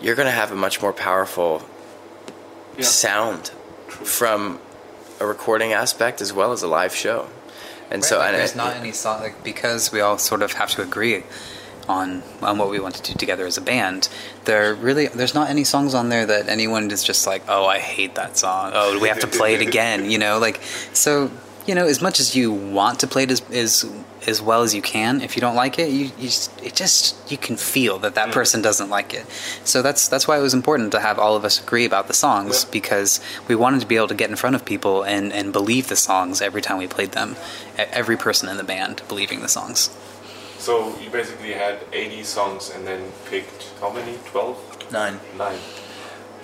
you're 0.00 0.14
going 0.14 0.26
to 0.26 0.32
have 0.32 0.52
a 0.52 0.56
much 0.56 0.80
more 0.82 0.92
powerful 0.92 1.62
Yeah. 2.76 2.84
sound 2.84 3.50
from 3.88 4.60
a 5.20 5.26
recording 5.26 5.72
aspect 5.72 6.20
as 6.20 6.32
well 6.32 6.52
as 6.52 6.62
a 6.62 6.66
live 6.68 6.94
show. 6.94 7.28
And 7.90 8.04
so, 8.04 8.16
Right, 8.16 8.24
like, 8.24 8.28
and 8.32 8.40
there's 8.40 8.50
it- 8.52 8.56
not 8.56 8.76
any 8.76 8.92
song 8.92 9.20
like 9.22 9.42
because 9.44 9.92
we 9.92 10.00
all 10.00 10.18
sort 10.18 10.42
of 10.42 10.52
have 10.54 10.70
to 10.72 10.82
agree 10.82 11.22
on 11.88 12.22
on 12.42 12.58
what 12.58 12.68
we 12.68 12.80
want 12.80 12.96
to 12.96 13.02
do 13.02 13.14
together 13.16 13.46
as 13.46 13.56
a 13.56 13.60
band. 13.60 14.08
There 14.44 14.74
really 14.74 15.06
there's 15.06 15.34
not 15.34 15.48
any 15.50 15.62
songs 15.62 15.94
on 15.94 16.08
there 16.08 16.26
that 16.26 16.48
anyone 16.48 16.90
is 16.90 17.04
just 17.04 17.26
like, 17.28 17.42
oh, 17.48 17.64
I 17.64 17.78
hate 17.78 18.16
that 18.16 18.36
song. 18.36 18.72
Oh, 18.74 18.98
we 18.98 19.06
have 19.08 19.20
to 19.20 19.28
play 19.28 19.54
it 19.54 19.60
again? 19.62 20.10
You 20.10 20.18
know, 20.18 20.38
like 20.38 20.60
so. 20.92 21.30
You 21.66 21.74
know, 21.74 21.86
as 21.86 22.00
much 22.00 22.20
as 22.20 22.36
you 22.36 22.52
want 22.52 23.00
to 23.00 23.06
play 23.06 23.24
it 23.24 23.30
as 23.30 23.42
as, 23.50 23.84
as 24.26 24.40
well 24.40 24.62
as 24.62 24.72
you 24.74 24.82
can, 24.82 25.20
if 25.20 25.34
you 25.36 25.40
don't 25.40 25.56
like 25.56 25.78
it, 25.80 25.90
you, 25.90 26.06
you 26.16 26.28
just, 26.28 26.62
it 26.62 26.74
just 26.74 27.30
you 27.30 27.36
can 27.36 27.56
feel 27.56 27.98
that 28.00 28.14
that 28.14 28.28
mm. 28.28 28.32
person 28.32 28.62
doesn't 28.62 28.88
like 28.88 29.12
it. 29.12 29.26
So 29.64 29.82
that's 29.82 30.06
that's 30.08 30.28
why 30.28 30.38
it 30.38 30.42
was 30.42 30.54
important 30.54 30.92
to 30.92 31.00
have 31.00 31.18
all 31.18 31.34
of 31.34 31.44
us 31.44 31.60
agree 31.60 31.84
about 31.84 32.06
the 32.06 32.14
songs 32.14 32.64
Yeah. 32.64 32.70
because 32.70 33.20
we 33.48 33.54
wanted 33.56 33.80
to 33.80 33.86
be 33.86 33.96
able 33.96 34.08
to 34.08 34.14
get 34.14 34.30
in 34.30 34.36
front 34.36 34.54
of 34.54 34.64
people 34.64 35.02
and, 35.02 35.32
and 35.32 35.52
believe 35.52 35.88
the 35.88 35.96
songs 35.96 36.40
every 36.40 36.62
time 36.62 36.78
we 36.78 36.86
played 36.86 37.12
them. 37.12 37.34
E- 37.78 37.82
Every 37.92 38.16
person 38.16 38.48
in 38.48 38.56
the 38.58 38.64
band 38.64 39.02
believing 39.08 39.40
the 39.40 39.48
songs. 39.48 39.90
So 40.58 40.96
you 41.00 41.10
basically 41.10 41.52
had 41.52 41.78
80 41.92 42.22
songs 42.22 42.70
and 42.74 42.86
then 42.86 43.12
picked 43.28 43.70
how 43.80 43.90
many? 43.92 44.18
12? 44.26 44.92
nine. 44.92 45.18
Nine. 45.36 45.58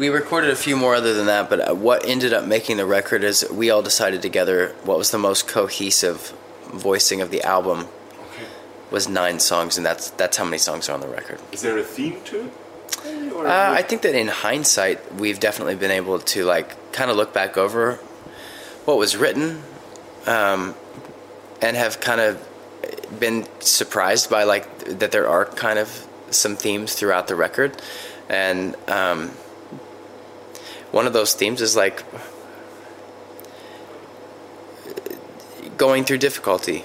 We 0.02 0.09
recorded 0.09 0.50
a 0.50 0.56
few 0.56 0.76
more 0.76 0.97
other 0.97 1.14
than 1.14 1.26
that, 1.26 1.49
but 1.49 1.61
uh, 1.61 1.75
what 1.76 2.04
ended 2.09 2.32
up 2.32 2.44
making 2.44 2.76
the 2.76 2.85
record 2.85 3.23
is 3.23 3.49
we 3.49 3.71
all 3.71 3.82
decided 3.82 4.21
together 4.21 4.75
what 4.82 4.99
was 4.99 5.12
the 5.12 5.18
most 5.18 5.47
cohesive 5.47 6.35
voicing 6.73 7.21
of 7.21 7.30
the 7.30 7.40
album 7.44 7.87
Okay. 8.32 8.42
was 8.90 9.09
nine 9.09 9.38
songs, 9.38 9.76
and 9.76 9.87
that's 9.87 10.11
that's 10.11 10.37
how 10.37 10.44
many 10.44 10.59
songs 10.59 10.88
are 10.88 10.94
on 10.94 11.00
the 11.00 11.06
record. 11.06 11.38
Is 11.52 11.62
there 11.62 11.78
a 11.78 11.85
theme 11.85 12.21
to 12.25 12.47
it? 12.47 13.32
Uh, 13.32 13.75
I 13.78 13.82
think 13.82 14.02
that 14.02 14.16
in 14.16 14.26
hindsight, 14.26 15.14
we've 15.14 15.38
definitely 15.38 15.76
been 15.76 15.92
able 15.92 16.18
to 16.18 16.44
like 16.47 16.92
kind 16.92 17.09
of 17.09 17.16
look 17.16 17.32
back 17.32 17.56
over 17.56 18.00
what 18.87 18.99
was 18.99 19.16
written, 19.16 19.62
um, 20.26 20.75
and 21.61 21.76
have 21.76 22.00
kind 22.00 22.21
of 22.21 22.44
been 23.21 23.47
surprised 23.61 24.28
by 24.28 24.42
like 24.42 24.66
that 24.99 25.12
there 25.12 25.28
are 25.28 25.44
kind 25.44 25.78
of 25.78 26.09
some 26.32 26.56
themes 26.56 26.94
throughout 26.94 27.28
the 27.28 27.37
record, 27.37 27.80
and 28.28 28.75
um, 28.88 29.30
one 30.92 31.06
of 31.06 31.12
those 31.12 31.34
themes 31.34 31.61
is 31.61 31.75
like 31.75 32.04
going 35.76 36.04
through 36.04 36.18
difficulty, 36.18 36.84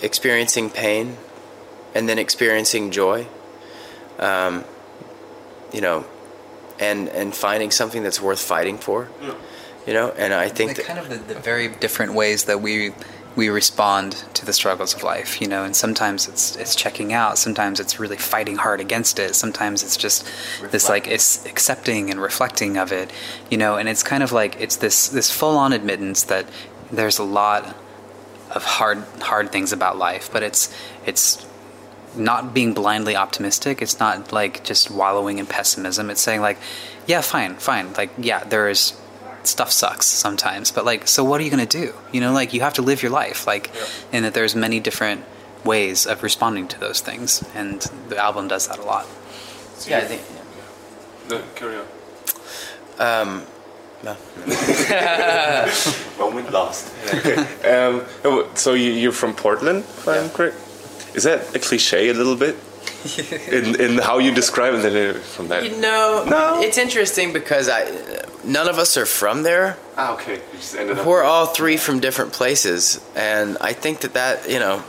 experiencing 0.00 0.70
pain, 0.70 1.16
and 1.94 2.08
then 2.08 2.18
experiencing 2.18 2.90
joy. 2.90 3.26
Um, 4.18 4.64
you 5.72 5.80
know, 5.80 6.06
and 6.78 7.08
and 7.08 7.34
finding 7.34 7.70
something 7.70 8.02
that's 8.02 8.20
worth 8.20 8.40
fighting 8.40 8.78
for, 8.78 9.08
you 9.86 9.92
know. 9.92 10.10
And 10.16 10.32
I 10.32 10.48
think 10.48 10.68
Like 10.68 10.76
that 10.78 10.86
kind 10.86 10.98
of 10.98 11.08
the, 11.08 11.34
the 11.34 11.40
very 11.40 11.68
different 11.68 12.14
ways 12.14 12.44
that 12.44 12.62
we 12.62 12.92
we 13.36 13.50
respond 13.50 14.12
to 14.32 14.46
the 14.46 14.52
struggles 14.52 14.94
of 14.94 15.02
life, 15.02 15.40
you 15.42 15.46
know, 15.46 15.62
and 15.62 15.76
sometimes 15.76 16.26
it's 16.26 16.56
it's 16.56 16.74
checking 16.74 17.12
out, 17.12 17.38
sometimes 17.38 17.78
it's 17.78 18.00
really 18.00 18.16
fighting 18.16 18.56
hard 18.56 18.80
against 18.80 19.18
it, 19.18 19.34
sometimes 19.34 19.82
it's 19.82 19.96
just 19.96 20.26
this 20.72 20.88
like 20.88 21.06
it's 21.06 21.44
accepting 21.46 22.10
and 22.10 22.20
reflecting 22.20 22.78
of 22.78 22.90
it, 22.92 23.12
you 23.50 23.58
know, 23.58 23.76
and 23.76 23.88
it's 23.88 24.02
kind 24.02 24.22
of 24.22 24.32
like 24.32 24.58
it's 24.58 24.76
this 24.76 25.08
this 25.08 25.30
full 25.30 25.56
on 25.56 25.72
admittance 25.72 26.24
that 26.24 26.46
there's 26.90 27.18
a 27.18 27.24
lot 27.24 27.76
of 28.50 28.64
hard 28.64 28.98
hard 29.20 29.52
things 29.52 29.70
about 29.72 29.98
life, 29.98 30.30
but 30.32 30.42
it's 30.42 30.74
it's 31.04 31.46
not 32.16 32.54
being 32.54 32.72
blindly 32.72 33.14
optimistic. 33.14 33.82
It's 33.82 34.00
not 34.00 34.32
like 34.32 34.64
just 34.64 34.90
wallowing 34.90 35.38
in 35.38 35.46
pessimism. 35.46 36.08
It's 36.08 36.20
saying 36.20 36.40
like, 36.40 36.58
yeah, 37.06 37.20
fine, 37.20 37.56
fine. 37.56 37.92
Like, 37.92 38.10
yeah, 38.16 38.44
there 38.44 38.68
is 38.70 38.98
stuff 39.46 39.70
sucks 39.70 40.06
sometimes, 40.06 40.70
but 40.70 40.84
like, 40.84 41.08
so 41.08 41.24
what 41.24 41.40
are 41.40 41.44
you 41.44 41.50
gonna 41.50 41.66
do? 41.66 41.94
You 42.12 42.20
know, 42.20 42.32
like 42.32 42.52
you 42.52 42.60
have 42.60 42.74
to 42.74 42.82
live 42.82 43.02
your 43.02 43.12
life, 43.12 43.46
like, 43.46 43.70
and 44.12 44.24
that 44.24 44.34
there's 44.34 44.54
many 44.54 44.80
different 44.80 45.24
ways 45.64 46.06
of 46.06 46.22
responding 46.22 46.68
to 46.68 46.80
those 46.80 47.00
things, 47.00 47.44
and 47.54 47.80
the 48.08 48.16
album 48.16 48.48
does 48.48 48.68
that 48.68 48.78
a 48.78 48.82
lot. 48.82 49.06
Yeah, 49.86 49.98
I 49.98 50.02
think. 50.02 50.22
No, 51.28 51.42
carry 51.54 51.76
on. 51.76 51.86
Um, 52.98 53.42
no. 54.02 54.16
Moment 56.18 56.52
lost. 56.52 56.86
um, 57.64 58.04
oh, 58.24 58.50
so 58.54 58.74
you, 58.74 58.92
you're 58.92 59.12
from 59.12 59.34
Portland, 59.34 59.80
if 59.80 60.08
I'm 60.08 60.30
correct? 60.30 60.56
Is 61.14 61.24
that 61.24 61.54
a 61.54 61.58
cliche 61.58 62.08
a 62.08 62.14
little 62.14 62.36
bit? 62.36 62.56
In, 63.48 63.80
in 63.80 63.98
how 63.98 64.18
you 64.18 64.32
describe 64.34 64.74
it 64.74 64.84
uh, 65.16 65.18
from 65.20 65.48
that? 65.48 65.64
You 65.64 65.76
know, 65.80 66.24
No. 66.28 66.60
it's 66.60 66.78
interesting 66.78 67.32
because 67.32 67.68
I, 67.68 67.90
none 68.44 68.68
of 68.68 68.78
us 68.78 68.96
are 68.96 69.06
from 69.06 69.42
there. 69.42 69.76
Ah, 69.96 70.14
okay. 70.14 70.34
You 70.34 70.40
just 70.58 70.76
ended 70.76 70.98
up. 70.98 71.06
We're 71.06 71.22
all 71.24 71.46
three 71.46 71.76
from 71.76 72.00
different 72.00 72.32
places, 72.32 73.00
and 73.14 73.56
I 73.60 73.72
think 73.72 74.00
that 74.00 74.14
that 74.14 74.48
you 74.50 74.58
know, 74.58 74.82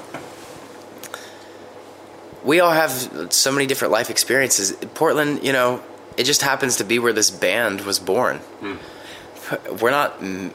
we 2.44 2.60
all 2.60 2.72
have 2.72 2.92
so 3.34 3.52
many 3.52 3.66
different 3.66 3.92
life 3.92 4.10
experiences. 4.10 4.72
Portland, 4.94 5.44
you 5.44 5.52
know, 5.54 5.82
it 6.18 6.24
just 6.26 6.42
happens 6.42 6.78
to 6.78 6.84
be 6.84 7.00
where 7.00 7.14
this 7.14 7.30
band 7.30 7.82
was 7.82 8.00
born. 8.00 8.40
We're 9.82 9.92
not 9.92 10.22
m- 10.22 10.52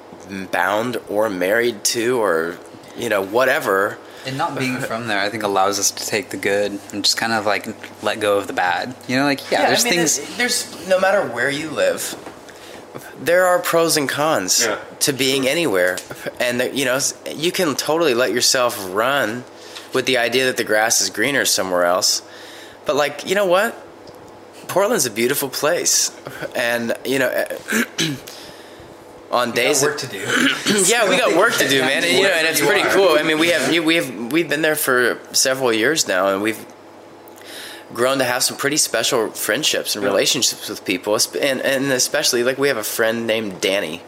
bound 0.50 0.98
or 1.08 1.28
married 1.30 1.82
to, 1.96 2.18
or 2.20 2.56
you 2.96 3.08
know, 3.08 3.22
whatever. 3.24 3.98
And 4.26 4.38
not 4.38 4.56
being 4.58 4.78
from 4.88 5.06
there, 5.08 5.18
I 5.20 5.28
think, 5.28 5.42
allows 5.42 5.78
us 5.78 5.90
to 5.90 6.06
take 6.06 6.30
the 6.30 6.36
good 6.36 6.78
and 6.92 7.04
just 7.04 7.16
kind 7.16 7.32
of 7.32 7.44
like 7.46 7.66
let 8.02 8.20
go 8.20 8.38
of 8.38 8.46
the 8.46 8.52
bad. 8.52 8.94
You 9.08 9.16
know, 9.16 9.24
like 9.24 9.50
yeah, 9.50 9.66
there's 9.66 9.84
I 9.84 9.90
mean, 9.90 9.98
things. 9.98 10.36
There's, 10.36 10.66
there's 10.66 10.88
no 10.88 11.00
matter 11.00 11.26
where 11.26 11.50
you 11.50 11.70
live, 11.70 12.14
there 13.20 13.46
are 13.46 13.58
pros 13.58 13.96
and 13.96 14.08
cons 14.08 14.64
Yeah. 14.64 14.78
to 15.00 15.12
being 15.12 15.48
anywhere, 15.48 15.98
and 16.40 16.60
there- 16.60 16.72
you 16.72 16.84
know 16.84 16.98
you 17.34 17.50
can 17.52 17.74
totally 17.74 18.14
let 18.14 18.32
yourself 18.32 18.76
run 18.94 19.44
with 19.94 20.06
the 20.06 20.18
idea 20.18 20.46
that 20.46 20.56
the 20.56 20.64
grass 20.64 21.00
is 21.00 21.10
greener 21.10 21.44
somewhere 21.44 21.84
else. 21.84 22.22
But 22.86 22.96
like, 22.96 23.26
you 23.26 23.34
know 23.34 23.46
what? 23.46 23.74
Portland's 24.68 25.04
a 25.06 25.10
beautiful 25.10 25.48
place, 25.48 26.10
and 26.54 26.94
you 27.04 27.18
know. 27.18 27.30
On 29.32 29.50
days 29.52 29.80
that- 29.80 29.98
to 29.98 30.06
do. 30.06 30.18
yeah, 30.86 31.08
we 31.08 31.16
got 31.16 31.36
work 31.42 31.54
to 31.54 31.68
do, 31.68 31.80
man. 31.80 32.04
And, 32.04 32.12
you 32.12 32.22
know, 32.22 32.28
and 32.28 32.46
it's 32.46 32.60
pretty 32.60 32.86
cool. 32.90 33.16
I 33.18 33.22
mean, 33.22 33.38
we 33.38 33.48
have 33.48 33.84
we 33.84 33.96
have 33.96 34.32
we've 34.32 34.48
been 34.48 34.62
there 34.62 34.76
for 34.76 35.18
several 35.32 35.72
years 35.72 36.06
now, 36.06 36.28
and 36.28 36.42
we've 36.42 36.64
grown 37.94 38.18
to 38.18 38.24
have 38.24 38.42
some 38.42 38.56
pretty 38.56 38.76
special 38.76 39.30
friendships 39.30 39.96
and 39.96 40.04
relationships 40.04 40.68
with 40.68 40.84
people, 40.84 41.16
and 41.40 41.60
and 41.62 41.90
especially 41.92 42.44
like 42.44 42.58
we 42.58 42.68
have 42.68 42.76
a 42.76 42.84
friend 42.84 43.26
named 43.26 43.60
Danny 43.60 44.02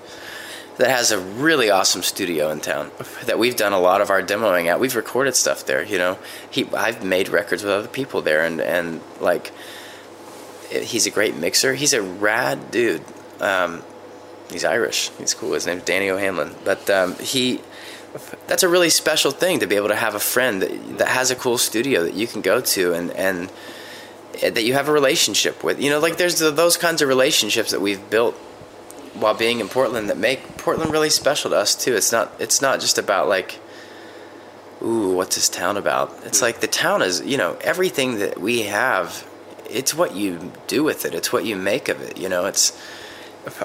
that 0.77 0.91
has 0.91 1.11
a 1.13 1.19
really 1.19 1.71
awesome 1.71 2.03
studio 2.03 2.51
in 2.51 2.61
town 2.61 2.91
that 3.27 3.39
we've 3.39 3.57
done 3.57 3.73
a 3.73 3.79
lot 3.79 4.01
of 4.01 4.11
our 4.11 4.23
demoing 4.23 4.67
at. 4.67 4.81
We've 4.81 4.97
recorded 4.97 5.37
stuff 5.37 5.65
there. 5.65 5.83
You 5.85 5.99
know, 5.99 6.19
he 6.51 6.67
I've 6.75 7.03
made 7.05 7.29
records 7.29 7.63
with 7.63 7.73
other 7.73 7.89
people 7.89 8.21
there, 8.23 8.45
and 8.45 8.61
and 8.61 9.01
like 9.21 9.53
he's 10.71 11.07
a 11.07 11.11
great 11.11 11.35
mixer. 11.37 11.75
He's 11.75 11.95
a 11.95 12.03
rad 12.03 12.71
dude. 12.71 13.03
Um, 13.41 13.83
he's 14.55 14.65
Irish. 14.65 15.11
He's 15.19 15.35
cool. 15.35 15.53
His 15.53 15.67
name's 15.67 15.83
Danny 15.83 16.09
O'Hanlon. 16.09 16.55
But 16.65 16.89
um, 16.89 17.15
he, 17.17 17.61
that's 18.47 18.63
a 18.63 18.69
really 18.69 18.89
special 18.89 19.31
thing 19.31 19.59
to 19.61 19.67
be 19.67 19.77
able 19.77 19.89
to 19.89 19.97
have 19.97 20.15
a 20.15 20.21
friend 20.21 20.63
that, 20.63 20.99
that 20.99 21.09
has 21.09 21.31
a 21.31 21.35
cool 21.35 21.59
studio 21.59 22.05
that 22.05 22.15
you 22.15 22.27
can 22.27 22.41
go 22.41 22.61
to 22.61 22.95
and 22.95 23.11
and 23.13 23.53
that 24.41 24.65
you 24.65 24.73
have 24.73 24.89
a 24.89 24.93
relationship 24.93 25.63
with. 25.63 25.81
You 25.81 25.91
know, 25.91 26.01
like 26.01 26.17
there's 26.17 26.39
those 26.39 26.77
kinds 26.77 27.03
of 27.03 27.09
relationships 27.09 27.71
that 27.71 27.81
we've 27.81 28.11
built 28.11 28.35
while 29.15 29.35
being 29.35 29.61
in 29.61 29.69
Portland 29.69 30.11
that 30.11 30.19
make 30.19 30.57
Portland 30.57 30.91
really 30.91 31.11
special 31.11 31.51
to 31.51 31.57
us 31.57 31.75
too. 31.75 31.95
It's 31.95 32.11
not 32.11 32.33
it's 32.39 32.63
not 32.63 32.81
just 32.81 32.99
about 32.99 33.29
like 33.29 33.61
ooh, 34.83 35.13
what's 35.13 35.37
this 35.37 35.49
town 35.49 35.77
about? 35.77 36.13
It's 36.25 36.43
like 36.43 36.61
the 36.61 36.67
town 36.67 37.03
is, 37.03 37.23
you 37.23 37.37
know, 37.37 37.57
everything 37.63 38.19
that 38.19 38.41
we 38.41 38.63
have, 38.63 39.27
it's 39.69 39.95
what 39.95 40.15
you 40.15 40.53
do 40.67 40.85
with 40.85 41.05
it. 41.05 41.15
It's 41.15 41.33
what 41.33 41.45
you 41.45 41.57
make 41.57 41.89
of 41.89 42.01
it, 42.01 42.19
you 42.19 42.29
know. 42.29 42.47
It's 42.47 42.79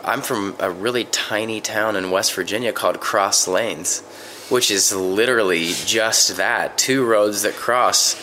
I'm 0.03 0.21
from 0.21 0.55
a 0.59 0.69
really 0.69 1.05
tiny 1.05 1.61
town 1.61 1.95
in 1.95 2.11
West 2.11 2.33
Virginia 2.33 2.73
called 2.73 2.99
Cross 2.99 3.47
Lanes, 3.47 4.01
which 4.49 4.71
is 4.71 4.93
literally 4.93 5.71
just 5.85 6.37
that, 6.37 6.77
two 6.77 7.05
roads 7.05 7.43
that 7.43 7.53
cross. 7.53 8.15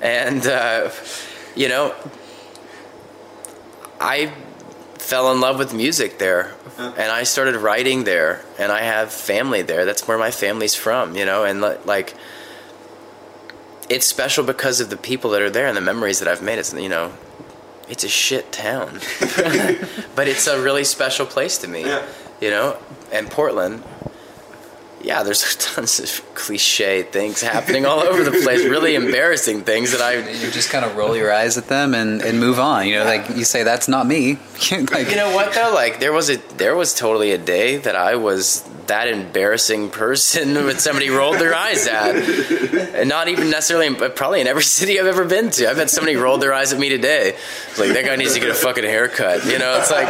And 0.00 0.46
uh, 0.46 0.90
you 1.54 1.68
know, 1.68 1.94
I 4.00 4.32
fell 4.98 5.30
in 5.32 5.40
love 5.40 5.58
with 5.58 5.72
music 5.72 6.18
there 6.18 6.54
and 6.78 7.12
I 7.12 7.22
started 7.22 7.56
writing 7.56 8.04
there 8.04 8.44
and 8.58 8.72
I 8.72 8.80
have 8.80 9.12
family 9.12 9.62
there. 9.62 9.84
That's 9.84 10.06
where 10.08 10.18
my 10.18 10.30
family's 10.30 10.74
from 10.74 11.16
you 11.16 11.24
know 11.24 11.44
and 11.44 11.60
like 11.60 12.14
it's 13.88 14.04
special 14.04 14.44
because 14.44 14.80
of 14.80 14.90
the 14.90 14.96
people 14.96 15.30
that 15.30 15.42
are 15.42 15.50
there 15.50 15.66
and 15.66 15.76
the 15.76 15.80
memories 15.80 16.18
that 16.18 16.28
I've 16.28 16.42
made. 16.42 16.58
It's 16.58 16.74
you 16.74 16.88
know 16.88 17.12
it's 17.88 18.04
a 18.04 18.08
shit 18.08 18.50
town 18.52 19.00
but 20.14 20.28
it's 20.28 20.46
a 20.46 20.60
really 20.60 20.84
special 20.84 21.26
place 21.26 21.58
to 21.58 21.68
me 21.68 21.84
Yeah. 21.84 22.02
you 22.40 22.50
know 22.50 22.76
and 23.12 23.30
Portland 23.30 23.82
yeah, 25.06 25.22
there's 25.22 25.54
tons 25.60 26.00
of 26.00 26.34
cliche 26.34 27.04
things 27.04 27.40
happening 27.40 27.86
all 27.86 28.00
over 28.00 28.24
the 28.24 28.32
place. 28.42 28.64
Really 28.64 28.96
embarrassing 28.96 29.62
things 29.62 29.92
that 29.92 30.00
I 30.00 30.18
You 30.18 30.50
just 30.50 30.68
kind 30.70 30.84
of 30.84 30.96
roll 30.96 31.16
your 31.16 31.32
eyes 31.32 31.56
at 31.56 31.68
them 31.68 31.94
and, 31.94 32.20
and 32.20 32.40
move 32.40 32.58
on. 32.58 32.88
You 32.88 32.96
know, 32.96 33.04
like 33.04 33.28
you 33.30 33.44
say, 33.44 33.62
that's 33.62 33.86
not 33.86 34.06
me. 34.06 34.32
like, 34.70 35.08
You 35.08 35.16
know 35.16 35.32
what 35.32 35.54
though? 35.54 35.72
Like 35.72 36.00
there 36.00 36.12
was 36.12 36.28
a 36.28 36.38
there 36.56 36.74
was 36.74 36.92
totally 36.92 37.30
a 37.30 37.38
day 37.38 37.76
that 37.76 37.94
I 37.94 38.16
was 38.16 38.68
that 38.88 39.06
embarrassing 39.06 39.90
person 39.90 40.54
that 40.66 40.80
somebody 40.80 41.08
rolled 41.08 41.36
their 41.36 41.54
eyes 41.54 41.86
at, 41.86 42.16
and 42.16 43.08
not 43.08 43.28
even 43.28 43.48
necessarily, 43.48 43.94
but 43.94 44.16
probably 44.16 44.40
in 44.40 44.48
every 44.48 44.64
city 44.64 44.98
I've 44.98 45.06
ever 45.06 45.24
been 45.24 45.50
to. 45.50 45.70
I've 45.70 45.76
had 45.76 45.88
somebody 45.88 46.16
roll 46.16 46.38
their 46.38 46.52
eyes 46.52 46.72
at 46.72 46.80
me 46.80 46.88
today. 46.88 47.36
Like 47.78 47.92
that 47.92 48.04
guy 48.04 48.16
needs 48.16 48.34
to 48.34 48.40
get 48.40 48.50
a 48.50 48.54
fucking 48.54 48.84
haircut. 48.84 49.44
You 49.46 49.60
know, 49.60 49.78
it's 49.78 49.90
like 49.92 50.08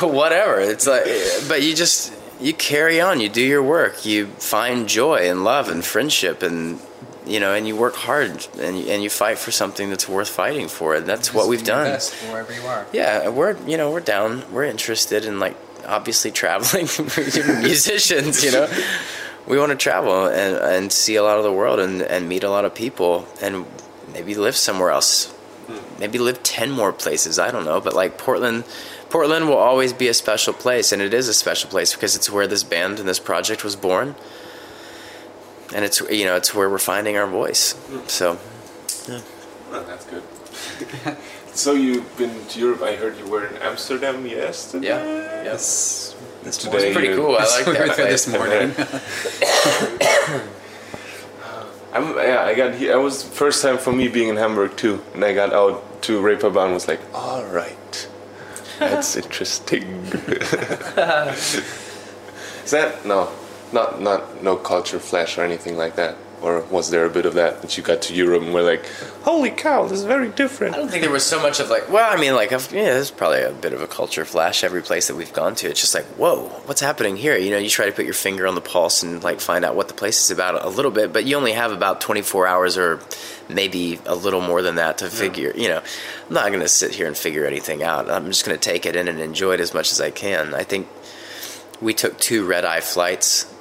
whatever. 0.00 0.60
It's 0.60 0.86
like, 0.86 1.04
but 1.46 1.62
you 1.62 1.74
just 1.74 2.14
you 2.40 2.54
carry 2.54 3.00
on. 3.00 3.20
You 3.20 3.28
do 3.28 3.42
your 3.42 3.62
work. 3.62 4.04
You 4.04 4.26
find 4.26 4.88
joy 4.88 5.28
and 5.30 5.44
love 5.44 5.68
and 5.68 5.84
friendship 5.84 6.42
and. 6.42 6.80
You 7.26 7.38
know, 7.38 7.54
and 7.54 7.68
you 7.68 7.76
work 7.76 7.94
hard, 7.94 8.48
and 8.58 8.76
you, 8.76 8.90
and 8.90 9.02
you 9.04 9.10
fight 9.10 9.38
for 9.38 9.52
something 9.52 9.88
that's 9.90 10.08
worth 10.08 10.28
fighting 10.30 10.66
for, 10.66 10.96
and 10.96 11.06
that's 11.06 11.32
what 11.32 11.48
we've 11.48 11.62
done. 11.62 12.00
wherever 12.28 12.52
you 12.52 12.62
are. 12.62 12.86
Yeah, 12.92 13.28
we're 13.28 13.56
you 13.68 13.76
know 13.76 13.92
we're 13.92 14.00
down. 14.00 14.42
We're 14.50 14.64
interested 14.64 15.24
in 15.24 15.38
like 15.38 15.54
obviously 15.86 16.32
traveling. 16.32 16.88
Musicians, 17.62 18.42
you 18.42 18.50
know. 18.50 18.68
We 19.46 19.58
want 19.58 19.70
to 19.70 19.76
travel 19.76 20.26
and 20.26 20.56
and 20.56 20.92
see 20.92 21.14
a 21.16 21.22
lot 21.22 21.36
of 21.38 21.44
the 21.44 21.52
world 21.52 21.78
and 21.78 22.02
and 22.02 22.28
meet 22.28 22.42
a 22.42 22.50
lot 22.50 22.64
of 22.64 22.74
people 22.74 23.28
and 23.40 23.66
maybe 24.12 24.34
live 24.34 24.56
somewhere 24.56 24.90
else. 24.90 25.26
Hmm. 25.66 26.00
Maybe 26.00 26.18
live 26.18 26.42
ten 26.42 26.70
more 26.70 26.92
places. 26.92 27.38
I 27.38 27.50
don't 27.52 27.64
know, 27.64 27.80
but 27.80 27.94
like 27.94 28.18
Portland. 28.18 28.64
Portland 29.10 29.48
will 29.48 29.56
always 29.56 29.92
be 29.92 30.08
a 30.08 30.14
special 30.14 30.54
place, 30.54 30.92
and 30.92 31.02
it 31.02 31.12
is 31.12 31.28
a 31.28 31.34
special 31.34 31.68
place 31.68 31.92
because 31.94 32.14
it's 32.16 32.30
where 32.30 32.46
this 32.46 32.62
band 32.64 32.98
and 33.00 33.08
this 33.08 33.18
project 33.18 33.64
was 33.64 33.76
born, 33.76 34.14
and 35.74 35.84
it's 35.84 36.00
you 36.10 36.24
know 36.24 36.36
it's 36.36 36.54
where 36.54 36.70
we're 36.70 36.78
finding 36.78 37.16
our 37.16 37.26
voice. 37.26 37.74
So 38.06 38.38
Oh, 39.72 39.84
that's 39.86 40.06
good. 40.06 40.22
so 41.54 41.74
you've 41.74 42.16
been 42.16 42.44
to 42.46 42.58
Europe. 42.58 42.82
I 42.82 42.96
heard 42.96 43.16
you 43.18 43.26
were 43.28 43.46
in 43.46 43.56
Amsterdam 43.62 44.26
yesterday. 44.26 44.88
yeah, 44.88 45.44
yes, 45.44 46.14
It's 46.44 46.64
it 46.64 46.72
was 46.72 46.84
pretty 46.92 47.14
cool. 47.14 47.36
I 47.36 47.44
like 47.44 47.66
we 47.66 47.72
were 47.72 47.86
that 47.86 47.96
there 47.96 48.10
this 48.10 48.26
morning. 48.28 48.74
I'm, 51.92 52.14
yeah, 52.16 52.44
I 52.44 52.54
got 52.54 52.74
here. 52.76 52.92
It 52.92 53.02
was 53.02 53.22
first 53.22 53.62
time 53.62 53.78
for 53.78 53.92
me 53.92 54.08
being 54.08 54.28
in 54.28 54.36
Hamburg 54.36 54.76
too, 54.76 55.02
and 55.14 55.24
I 55.24 55.34
got 55.34 55.52
out 55.52 56.02
to 56.02 56.20
Reeperbahn 56.20 56.66
and 56.66 56.74
was 56.74 56.86
like, 56.88 57.00
all 57.12 57.44
right, 57.46 58.08
that's 58.80 59.16
interesting. 59.16 59.82
Is 62.64 62.70
that 62.70 63.04
no, 63.04 63.30
not 63.72 64.00
not 64.00 64.42
no 64.42 64.56
culture 64.56 64.98
flash 64.98 65.38
or 65.38 65.42
anything 65.42 65.76
like 65.76 65.96
that? 65.96 66.16
Or 66.42 66.60
was 66.62 66.90
there 66.90 67.04
a 67.04 67.10
bit 67.10 67.26
of 67.26 67.34
that 67.34 67.60
that 67.62 67.76
you 67.76 67.82
got 67.82 68.02
to 68.02 68.14
Europe 68.14 68.42
and 68.42 68.54
were 68.54 68.62
like, 68.62 68.86
"Holy 69.22 69.50
cow, 69.50 69.86
this 69.86 69.98
is 69.98 70.04
very 70.04 70.28
different"? 70.28 70.74
I 70.74 70.78
don't 70.78 70.88
think 70.88 71.02
there 71.02 71.12
was 71.12 71.24
so 71.24 71.40
much 71.40 71.60
of 71.60 71.68
like, 71.68 71.90
well, 71.90 72.10
I 72.10 72.20
mean, 72.20 72.34
like, 72.34 72.52
I've, 72.52 72.72
yeah, 72.72 72.94
there's 72.94 73.10
probably 73.10 73.42
a 73.42 73.52
bit 73.52 73.72
of 73.72 73.82
a 73.82 73.86
culture 73.86 74.24
flash 74.24 74.64
every 74.64 74.82
place 74.82 75.08
that 75.08 75.16
we've 75.16 75.32
gone 75.32 75.54
to. 75.56 75.68
It's 75.68 75.80
just 75.80 75.94
like, 75.94 76.06
whoa, 76.16 76.48
what's 76.66 76.80
happening 76.80 77.16
here? 77.16 77.36
You 77.36 77.50
know, 77.50 77.58
you 77.58 77.68
try 77.68 77.86
to 77.86 77.92
put 77.92 78.04
your 78.04 78.14
finger 78.14 78.46
on 78.46 78.54
the 78.54 78.60
pulse 78.60 79.02
and 79.02 79.22
like 79.22 79.40
find 79.40 79.64
out 79.64 79.74
what 79.76 79.88
the 79.88 79.94
place 79.94 80.22
is 80.22 80.30
about 80.30 80.64
a 80.64 80.68
little 80.68 80.90
bit, 80.90 81.12
but 81.12 81.24
you 81.24 81.36
only 81.36 81.52
have 81.52 81.72
about 81.72 82.00
24 82.00 82.46
hours 82.46 82.78
or 82.78 83.00
maybe 83.48 84.00
a 84.06 84.14
little 84.14 84.40
more 84.40 84.62
than 84.62 84.76
that 84.76 84.98
to 84.98 85.10
figure. 85.10 85.52
You 85.54 85.68
know, 85.68 85.82
I'm 86.28 86.34
not 86.34 86.48
going 86.48 86.60
to 86.60 86.68
sit 86.68 86.94
here 86.94 87.06
and 87.06 87.16
figure 87.16 87.44
anything 87.44 87.82
out. 87.82 88.10
I'm 88.10 88.26
just 88.26 88.46
going 88.46 88.58
to 88.58 88.62
take 88.62 88.86
it 88.86 88.96
in 88.96 89.08
and 89.08 89.20
enjoy 89.20 89.54
it 89.54 89.60
as 89.60 89.74
much 89.74 89.92
as 89.92 90.00
I 90.00 90.10
can. 90.10 90.54
I 90.54 90.62
think 90.62 90.88
we 91.80 91.94
took 91.94 92.18
two 92.18 92.46
red 92.46 92.64
eye 92.64 92.80
flights 92.80 93.52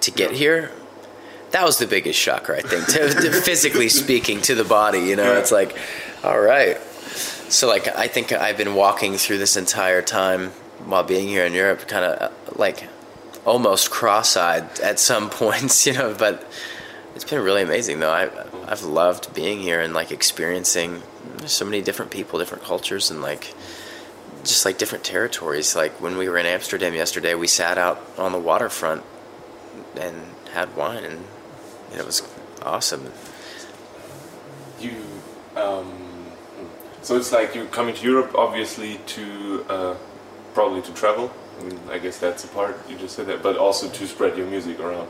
to 0.00 0.10
get 0.10 0.32
here 0.32 0.70
that 1.54 1.64
was 1.64 1.78
the 1.78 1.86
biggest 1.86 2.18
shocker, 2.18 2.52
I 2.52 2.62
think, 2.62 2.84
to, 2.88 3.08
to 3.08 3.30
physically 3.42 3.88
speaking, 3.88 4.40
to 4.42 4.56
the 4.56 4.64
body. 4.64 4.98
You 4.98 5.14
know, 5.14 5.34
it's 5.34 5.52
like, 5.52 5.78
all 6.24 6.40
right. 6.40 6.80
So, 7.48 7.68
like, 7.68 7.86
I 7.86 8.08
think 8.08 8.32
I've 8.32 8.56
been 8.56 8.74
walking 8.74 9.14
through 9.14 9.38
this 9.38 9.56
entire 9.56 10.02
time 10.02 10.48
while 10.84 11.04
being 11.04 11.28
here 11.28 11.46
in 11.46 11.52
Europe, 11.52 11.86
kind 11.86 12.04
of 12.04 12.20
uh, 12.20 12.34
like 12.56 12.88
almost 13.44 13.92
cross-eyed 13.92 14.80
at 14.80 14.98
some 14.98 15.30
points, 15.42 15.86
you 15.86 15.92
know. 15.92 16.12
But 16.12 16.44
it's 17.14 17.24
been 17.24 17.40
really 17.40 17.62
amazing, 17.62 18.00
though. 18.00 18.10
I 18.10 18.30
I've 18.66 18.82
loved 18.82 19.32
being 19.32 19.60
here 19.60 19.80
and 19.80 19.94
like 19.94 20.10
experiencing 20.10 21.04
so 21.46 21.64
many 21.64 21.82
different 21.82 22.10
people, 22.10 22.40
different 22.40 22.64
cultures, 22.64 23.12
and 23.12 23.22
like 23.22 23.54
just 24.42 24.64
like 24.64 24.76
different 24.76 25.04
territories. 25.04 25.76
Like 25.76 26.00
when 26.00 26.18
we 26.18 26.28
were 26.28 26.36
in 26.36 26.46
Amsterdam 26.46 26.94
yesterday, 26.94 27.36
we 27.36 27.46
sat 27.46 27.78
out 27.78 28.04
on 28.18 28.32
the 28.32 28.40
waterfront 28.40 29.04
and 29.94 30.16
had 30.52 30.74
wine 30.76 31.04
and 31.04 31.24
and 31.94 32.00
it 32.00 32.06
was 32.06 32.22
awesome. 32.62 33.10
You, 34.80 34.96
um, 35.54 36.26
so 37.02 37.16
it's 37.16 37.30
like 37.30 37.54
you're 37.54 37.66
coming 37.66 37.94
to 37.94 38.04
Europe, 38.04 38.34
obviously 38.34 38.98
to 39.06 39.64
uh, 39.68 39.94
probably 40.54 40.82
to 40.82 40.92
travel. 40.92 41.32
I 41.60 41.62
mean, 41.62 41.80
I 41.88 41.98
guess 41.98 42.18
that's 42.18 42.44
a 42.44 42.48
part 42.48 42.76
you 42.90 42.98
just 42.98 43.14
said 43.14 43.26
that, 43.26 43.42
but 43.42 43.56
also 43.56 43.88
to 43.88 44.06
spread 44.08 44.36
your 44.36 44.48
music 44.48 44.80
around. 44.80 45.08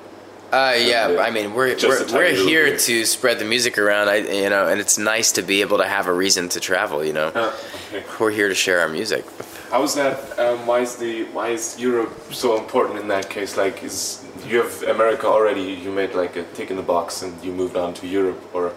Uh, 0.52 0.74
yeah, 0.76 1.16
I 1.18 1.30
mean 1.30 1.54
we're 1.54 1.74
we're, 1.82 2.06
we're 2.12 2.34
here 2.34 2.66
bit. 2.66 2.80
to 2.80 3.06
spread 3.06 3.38
the 3.38 3.44
music 3.46 3.78
around. 3.78 4.08
I 4.08 4.16
you 4.18 4.50
know, 4.50 4.68
and 4.68 4.78
it's 4.78 4.98
nice 4.98 5.32
to 5.32 5.42
be 5.42 5.62
able 5.62 5.78
to 5.78 5.86
have 5.86 6.06
a 6.06 6.12
reason 6.12 6.50
to 6.50 6.60
travel. 6.60 7.02
You 7.02 7.14
know, 7.14 7.28
uh, 7.34 7.52
okay. 7.88 8.04
we're 8.20 8.30
here 8.30 8.48
to 8.48 8.54
share 8.54 8.80
our 8.80 8.88
music. 8.88 9.24
How 9.70 9.82
is 9.82 9.94
that? 9.94 10.38
Um, 10.38 10.66
why 10.66 10.80
is 10.80 10.96
the 10.96 11.24
why 11.32 11.48
is 11.48 11.80
Europe 11.80 12.12
so 12.30 12.58
important 12.58 13.00
in 13.00 13.08
that 13.08 13.30
case? 13.30 13.56
Like, 13.56 13.82
is 13.82 14.23
you 14.46 14.62
have 14.62 14.82
America 14.82 15.26
already. 15.26 15.62
You 15.62 15.90
made 15.92 16.14
like 16.14 16.36
a 16.36 16.44
tick 16.54 16.70
in 16.70 16.76
the 16.76 16.82
box, 16.82 17.22
and 17.22 17.42
you 17.44 17.52
moved 17.52 17.76
on 17.76 17.94
to 17.94 18.06
Europe, 18.06 18.42
or 18.54 18.72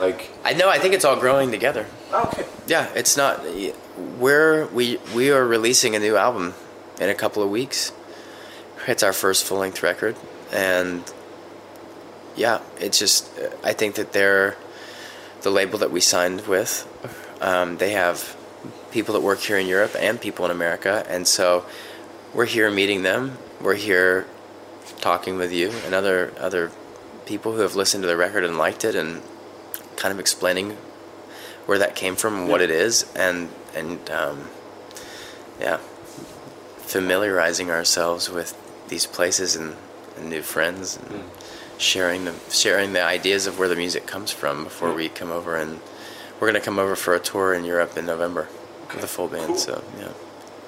like. 0.00 0.30
I 0.44 0.52
know. 0.54 0.68
I 0.68 0.78
think 0.78 0.94
it's 0.94 1.04
all 1.04 1.16
growing 1.16 1.50
together. 1.50 1.86
Okay. 2.12 2.44
Yeah, 2.66 2.90
it's 2.94 3.16
not. 3.16 3.44
We're 4.18 4.66
we 4.66 4.98
we 5.14 5.30
are 5.30 5.46
releasing 5.46 5.94
a 5.96 5.98
new 5.98 6.16
album 6.16 6.54
in 7.00 7.08
a 7.08 7.14
couple 7.14 7.42
of 7.42 7.50
weeks. 7.50 7.92
It's 8.86 9.02
our 9.02 9.12
first 9.12 9.44
full 9.44 9.58
length 9.58 9.82
record, 9.82 10.16
and 10.52 11.02
yeah, 12.36 12.60
it's 12.80 12.98
just. 12.98 13.30
I 13.62 13.72
think 13.72 13.94
that 13.96 14.12
they're 14.12 14.56
the 15.42 15.50
label 15.50 15.78
that 15.78 15.90
we 15.90 16.00
signed 16.00 16.46
with. 16.46 16.88
Um, 17.40 17.76
they 17.78 17.90
have 17.92 18.36
people 18.92 19.14
that 19.14 19.20
work 19.20 19.40
here 19.40 19.58
in 19.58 19.66
Europe 19.66 19.96
and 19.98 20.20
people 20.20 20.44
in 20.44 20.50
America, 20.50 21.04
and 21.08 21.26
so 21.26 21.64
we're 22.34 22.46
here 22.46 22.70
meeting 22.70 23.02
them. 23.02 23.38
We're 23.60 23.74
here 23.74 24.26
talking 25.00 25.36
with 25.36 25.52
you 25.52 25.70
and 25.84 25.94
other 25.94 26.32
other 26.38 26.70
people 27.26 27.52
who 27.52 27.60
have 27.60 27.74
listened 27.74 28.02
to 28.02 28.08
the 28.08 28.16
record 28.16 28.44
and 28.44 28.58
liked 28.58 28.84
it 28.84 28.94
and 28.94 29.22
kind 29.96 30.12
of 30.12 30.18
explaining 30.18 30.76
where 31.66 31.78
that 31.78 31.94
came 31.94 32.16
from 32.16 32.34
and 32.34 32.46
yeah. 32.46 32.52
what 32.52 32.60
it 32.60 32.70
is 32.70 33.10
and 33.14 33.48
and 33.74 34.10
um, 34.10 34.48
yeah 35.60 35.78
familiarizing 36.78 37.70
ourselves 37.70 38.28
with 38.28 38.58
these 38.88 39.06
places 39.06 39.56
and, 39.56 39.76
and 40.16 40.28
new 40.28 40.42
friends 40.42 40.96
and 40.96 41.08
mm. 41.08 41.24
sharing 41.78 42.24
the 42.24 42.34
sharing 42.50 42.92
the 42.92 43.02
ideas 43.02 43.46
of 43.46 43.58
where 43.58 43.68
the 43.68 43.76
music 43.76 44.06
comes 44.06 44.30
from 44.30 44.64
before 44.64 44.90
mm. 44.90 44.96
we 44.96 45.08
come 45.08 45.30
over 45.30 45.56
and 45.56 45.80
we're 46.40 46.48
going 46.50 46.60
to 46.60 46.64
come 46.64 46.78
over 46.78 46.96
for 46.96 47.14
a 47.14 47.20
tour 47.20 47.54
in 47.54 47.64
Europe 47.64 47.96
in 47.96 48.04
November 48.04 48.48
okay. 48.84 48.96
with 48.96 49.04
a 49.04 49.08
full 49.08 49.28
band 49.28 49.46
cool. 49.46 49.56
so 49.56 49.84
yeah 49.98 50.12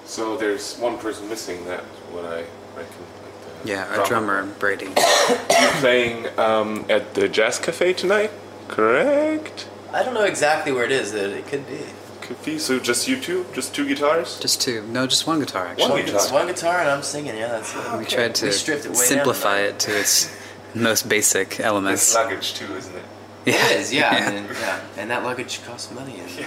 so 0.05 0.37
there's 0.37 0.77
one 0.79 0.99
person 0.99 1.29
missing 1.29 1.65
that 1.67 1.83
what 2.13 2.25
I 2.25 2.45
reckon 2.77 3.24
yeah, 3.65 3.87
our 3.87 4.07
drummer, 4.07 4.43
drummer 4.43 4.59
Brady. 4.59 4.87
You're 4.87 5.71
playing 5.81 6.39
um, 6.39 6.85
at 6.89 7.15
the 7.15 7.29
Jazz 7.29 7.59
Cafe 7.59 7.95
tonight, 7.95 8.31
correct? 8.69 9.69
I 9.93 10.03
don't 10.03 10.15
know 10.15 10.25
exactly 10.25 10.73
where 10.73 10.85
it 10.85 10.93
is. 10.93 11.15
It 11.15 11.47
could 11.47 11.67
be. 11.67 11.81
Could 12.21 12.43
be. 12.45 12.59
So 12.59 12.79
just 12.79 13.07
you 13.07 13.21
two? 13.21 13.47
Just 13.53 13.75
two 13.75 13.87
guitars? 13.87 14.41
Just 14.41 14.61
two. 14.61 14.83
No, 14.87 15.07
just 15.07 15.27
one 15.27 15.41
guitar 15.41 15.67
actually. 15.69 15.91
One 15.91 16.05
guitar. 16.05 16.33
one 16.33 16.47
guitar 16.47 16.81
and 16.81 16.89
I'm 16.89 17.03
singing. 17.03 17.37
Yeah, 17.37 17.49
that's 17.49 17.75
it. 17.75 17.99
We 17.99 18.05
tried 18.07 18.35
to 18.37 18.47
we 18.47 18.53
simplify 18.53 19.59
it 19.59 19.79
to 19.81 19.99
its 19.99 20.35
most 20.75 21.09
basic 21.09 21.61
elements. 21.61 22.03
It's 22.03 22.15
luggage 22.15 22.55
too, 22.55 22.75
isn't 22.75 22.97
it? 22.97 23.05
Yeah. 23.45 23.55
It 23.55 23.81
is. 23.81 23.93
Yeah. 23.93 24.13
yeah. 24.13 24.31
And, 24.31 24.49
yeah. 24.49 24.81
and 24.97 25.11
that 25.11 25.23
luggage 25.23 25.63
costs 25.65 25.93
money. 25.93 26.19
And, 26.19 26.31
yeah. 26.31 26.47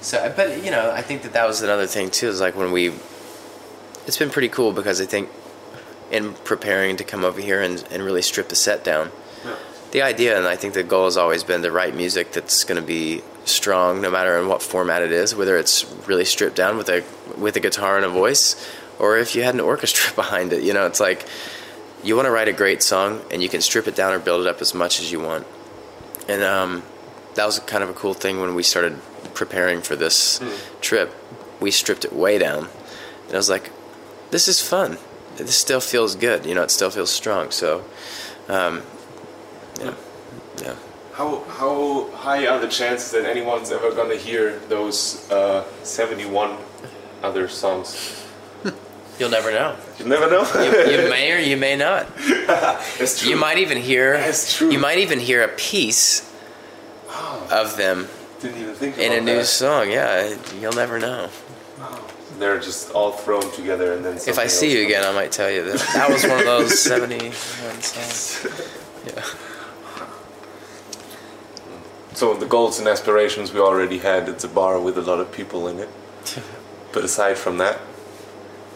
So, 0.00 0.32
but 0.34 0.64
you 0.64 0.70
know, 0.70 0.90
I 0.90 1.02
think 1.02 1.22
that 1.22 1.34
that 1.34 1.46
was 1.46 1.62
another 1.62 1.86
thing 1.86 2.10
too. 2.10 2.28
Is 2.28 2.40
like 2.40 2.56
when 2.56 2.72
we. 2.72 2.92
It's 4.06 4.16
been 4.16 4.30
pretty 4.30 4.48
cool 4.48 4.72
because 4.72 5.00
I 5.00 5.04
think 5.04 5.28
in 6.10 6.34
preparing 6.34 6.96
to 6.96 7.04
come 7.04 7.24
over 7.24 7.40
here 7.40 7.60
and, 7.62 7.84
and 7.90 8.02
really 8.02 8.22
strip 8.22 8.48
the 8.48 8.56
set 8.56 8.84
down. 8.84 9.10
Yeah. 9.44 9.56
The 9.92 10.02
idea, 10.02 10.36
and 10.36 10.46
I 10.46 10.56
think 10.56 10.74
the 10.74 10.82
goal 10.82 11.04
has 11.04 11.16
always 11.16 11.44
been 11.44 11.62
to 11.62 11.72
write 11.72 11.94
music 11.94 12.32
that's 12.32 12.64
going 12.64 12.80
to 12.80 12.86
be 12.86 13.22
strong, 13.44 14.00
no 14.00 14.10
matter 14.10 14.38
in 14.38 14.48
what 14.48 14.62
format 14.62 15.02
it 15.02 15.12
is, 15.12 15.34
whether 15.34 15.56
it's 15.56 15.84
really 16.06 16.24
stripped 16.24 16.56
down 16.56 16.76
with 16.76 16.88
a 16.88 17.04
with 17.38 17.56
a 17.56 17.60
guitar 17.60 17.96
and 17.96 18.04
a 18.04 18.08
voice, 18.08 18.56
or 18.98 19.18
if 19.18 19.34
you 19.34 19.42
had 19.42 19.54
an 19.54 19.60
orchestra 19.60 20.12
behind 20.14 20.52
it. 20.52 20.62
You 20.62 20.72
know, 20.72 20.86
it's 20.86 21.00
like 21.00 21.26
you 22.02 22.16
want 22.16 22.26
to 22.26 22.30
write 22.30 22.48
a 22.48 22.52
great 22.52 22.82
song, 22.82 23.22
and 23.30 23.42
you 23.42 23.48
can 23.48 23.60
strip 23.60 23.86
it 23.88 23.94
down 23.96 24.12
or 24.12 24.18
build 24.18 24.46
it 24.46 24.46
up 24.46 24.60
as 24.60 24.74
much 24.74 25.00
as 25.00 25.10
you 25.10 25.20
want. 25.20 25.46
And 26.28 26.42
um, 26.42 26.82
that 27.34 27.46
was 27.46 27.58
kind 27.60 27.82
of 27.82 27.90
a 27.90 27.94
cool 27.94 28.14
thing 28.14 28.40
when 28.40 28.54
we 28.54 28.62
started 28.62 28.98
preparing 29.34 29.80
for 29.82 29.96
this 29.96 30.38
mm. 30.38 30.80
trip. 30.80 31.14
We 31.60 31.70
stripped 31.70 32.04
it 32.04 32.12
way 32.12 32.38
down, 32.38 32.68
and 33.26 33.34
I 33.34 33.36
was 33.36 33.50
like, 33.50 33.70
"This 34.30 34.48
is 34.48 34.60
fun." 34.60 34.98
It 35.40 35.48
still 35.48 35.80
feels 35.80 36.14
good. 36.14 36.46
You 36.46 36.54
know, 36.54 36.62
it 36.62 36.70
still 36.70 36.90
feels 36.90 37.10
strong. 37.10 37.50
So, 37.50 37.84
um, 38.48 38.82
yeah, 39.80 39.94
yeah. 40.62 40.76
How 41.14 41.44
how 41.48 42.10
high 42.12 42.46
are 42.46 42.60
the 42.60 42.68
chances 42.68 43.10
that 43.12 43.24
anyone's 43.24 43.70
ever 43.70 43.92
gonna 43.92 44.16
hear 44.16 44.58
those 44.68 45.30
uh, 45.30 45.64
seventy 45.82 46.26
one 46.26 46.56
other 47.22 47.48
songs? 47.48 48.24
You'll 49.18 49.30
never 49.30 49.50
know. 49.50 49.76
You'll 49.98 50.08
never 50.08 50.30
know. 50.30 50.42
you, 50.54 51.02
you, 51.02 51.10
may 51.10 51.32
or 51.32 51.38
you 51.38 51.56
may 51.56 51.76
not. 51.76 52.06
That's 52.46 53.20
true. 53.20 53.30
You 53.30 53.36
might 53.36 53.58
even 53.58 53.78
hear. 53.78 54.16
That's 54.16 54.56
true. 54.56 54.70
You 54.70 54.78
might 54.78 54.98
even 54.98 55.18
hear 55.18 55.42
a 55.42 55.48
piece 55.48 56.32
oh, 57.08 57.46
of 57.50 57.76
them 57.76 58.08
in 58.42 59.12
a 59.12 59.20
new 59.20 59.44
song. 59.44 59.90
Yeah, 59.90 60.34
you'll 60.60 60.72
never 60.72 60.98
know 60.98 61.28
they're 62.40 62.58
just 62.58 62.90
all 62.92 63.12
thrown 63.12 63.50
together 63.52 63.92
and 63.92 64.04
then. 64.04 64.16
If 64.16 64.38
I 64.38 64.46
see 64.46 64.72
you 64.76 64.84
again, 64.84 65.04
I 65.04 65.12
might 65.12 65.32
tell 65.32 65.50
you 65.50 65.62
that 65.64 65.78
that 65.94 66.10
was 66.10 66.24
one 66.24 66.38
of 66.38 66.44
those 66.44 66.78
seventy 66.92 67.30
songs. 67.30 68.46
Yeah. 69.06 69.24
So 72.14 72.34
the 72.34 72.46
goals 72.46 72.78
and 72.78 72.88
aspirations 72.88 73.52
we 73.52 73.60
already 73.60 73.98
had. 73.98 74.28
It's 74.28 74.44
a 74.44 74.48
bar 74.48 74.80
with 74.80 74.98
a 74.98 75.02
lot 75.02 75.20
of 75.20 75.30
people 75.32 75.68
in 75.68 75.78
it. 75.78 75.88
but 76.92 77.04
aside 77.04 77.38
from 77.38 77.58
that, 77.58 77.80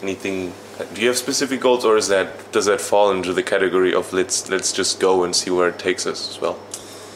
anything? 0.02 0.52
Do 0.92 1.00
you 1.00 1.08
have 1.08 1.18
specific 1.18 1.60
goals, 1.60 1.84
or 1.84 1.96
is 1.96 2.08
that 2.08 2.52
does 2.52 2.66
that 2.66 2.80
fall 2.80 3.10
into 3.10 3.32
the 3.32 3.42
category 3.42 3.94
of 3.94 4.12
let's 4.12 4.48
let's 4.48 4.72
just 4.72 5.00
go 5.00 5.24
and 5.24 5.34
see 5.34 5.50
where 5.50 5.68
it 5.68 5.78
takes 5.78 6.06
us 6.06 6.30
as 6.30 6.40
well? 6.40 6.58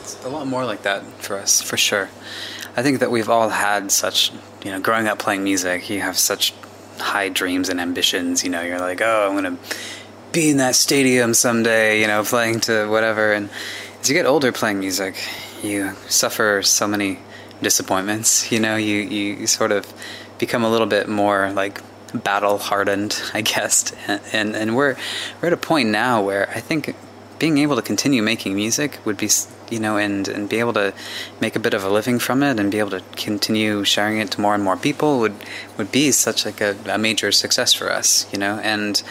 It's 0.01 0.25
a 0.25 0.29
lot 0.29 0.47
more 0.47 0.65
like 0.65 0.83
that 0.83 1.05
for 1.23 1.39
us, 1.39 1.61
for 1.61 1.77
sure. 1.77 2.09
I 2.79 2.83
think 2.85 3.01
that 3.01 3.11
we've 3.11 3.29
all 3.29 3.49
had 3.49 3.91
such, 3.91 4.31
you 4.65 4.71
know, 4.71 4.79
growing 4.79 5.09
up 5.09 5.19
playing 5.19 5.43
music, 5.43 5.91
you 5.91 6.01
have 6.01 6.17
such 6.17 6.55
high 6.99 7.29
dreams 7.29 7.69
and 7.69 7.81
ambitions. 7.81 8.45
You 8.45 8.51
know, 8.51 8.63
you're 8.63 8.79
like, 8.79 9.01
oh, 9.01 9.27
I'm 9.27 9.33
going 9.33 9.57
to 9.57 9.77
be 10.31 10.51
in 10.51 10.59
that 10.59 10.77
stadium 10.77 11.35
someday, 11.35 12.01
you 12.01 12.07
know, 12.07 12.23
playing 12.23 12.61
to 12.61 12.87
whatever. 12.89 13.33
And 13.33 13.51
as 14.01 14.09
you 14.09 14.15
get 14.15 14.27
older 14.27 14.53
playing 14.53 14.79
music, 14.79 15.17
you 15.61 15.93
suffer 16.07 16.63
so 16.63 16.87
many 16.87 17.19
disappointments. 17.61 18.53
You 18.53 18.61
know, 18.61 18.77
you, 18.77 18.99
you 18.99 19.49
sort 19.49 19.73
of 19.73 19.93
become 20.39 20.63
a 20.63 20.71
little 20.71 20.87
bit 20.87 21.09
more 21.09 21.51
like 21.51 21.81
battle 22.15 22.59
hardened, 22.59 23.21
I 23.35 23.41
guess. 23.41 23.93
And, 24.07 24.21
and, 24.33 24.55
and 24.55 24.77
we're, 24.77 24.95
we're 25.43 25.49
at 25.49 25.53
a 25.53 25.57
point 25.57 25.89
now 25.89 26.23
where 26.23 26.49
I 26.51 26.61
think 26.61 26.95
being 27.39 27.59
able 27.59 27.77
to 27.77 27.83
continue 27.83 28.23
making 28.23 28.55
music 28.55 28.99
would 29.05 29.17
be 29.17 29.29
you 29.71 29.79
know 29.79 29.97
and 29.97 30.29
and 30.29 30.49
be 30.49 30.59
able 30.59 30.73
to 30.73 30.93
make 31.41 31.55
a 31.57 31.61
bit 31.61 31.75
of 31.75 31.85
a 31.85 31.89
living 31.89 32.19
from 32.19 32.43
it 32.43 32.59
and 32.59 32.71
be 32.71 32.79
able 32.79 32.91
to 32.91 33.03
continue 33.17 33.85
sharing 33.85 34.19
it 34.19 34.31
to 34.31 34.41
more 34.41 34.55
and 34.55 34.65
more 34.65 34.77
people 34.77 35.19
would 35.19 35.35
would 35.77 35.93
be 35.93 36.11
such 36.11 36.45
like 36.45 36.61
a, 36.61 36.77
a 36.87 36.99
major 36.99 37.31
success 37.31 37.73
for 37.75 37.91
us 37.93 38.31
you 38.33 38.39
know 38.39 38.59
and 38.63 39.03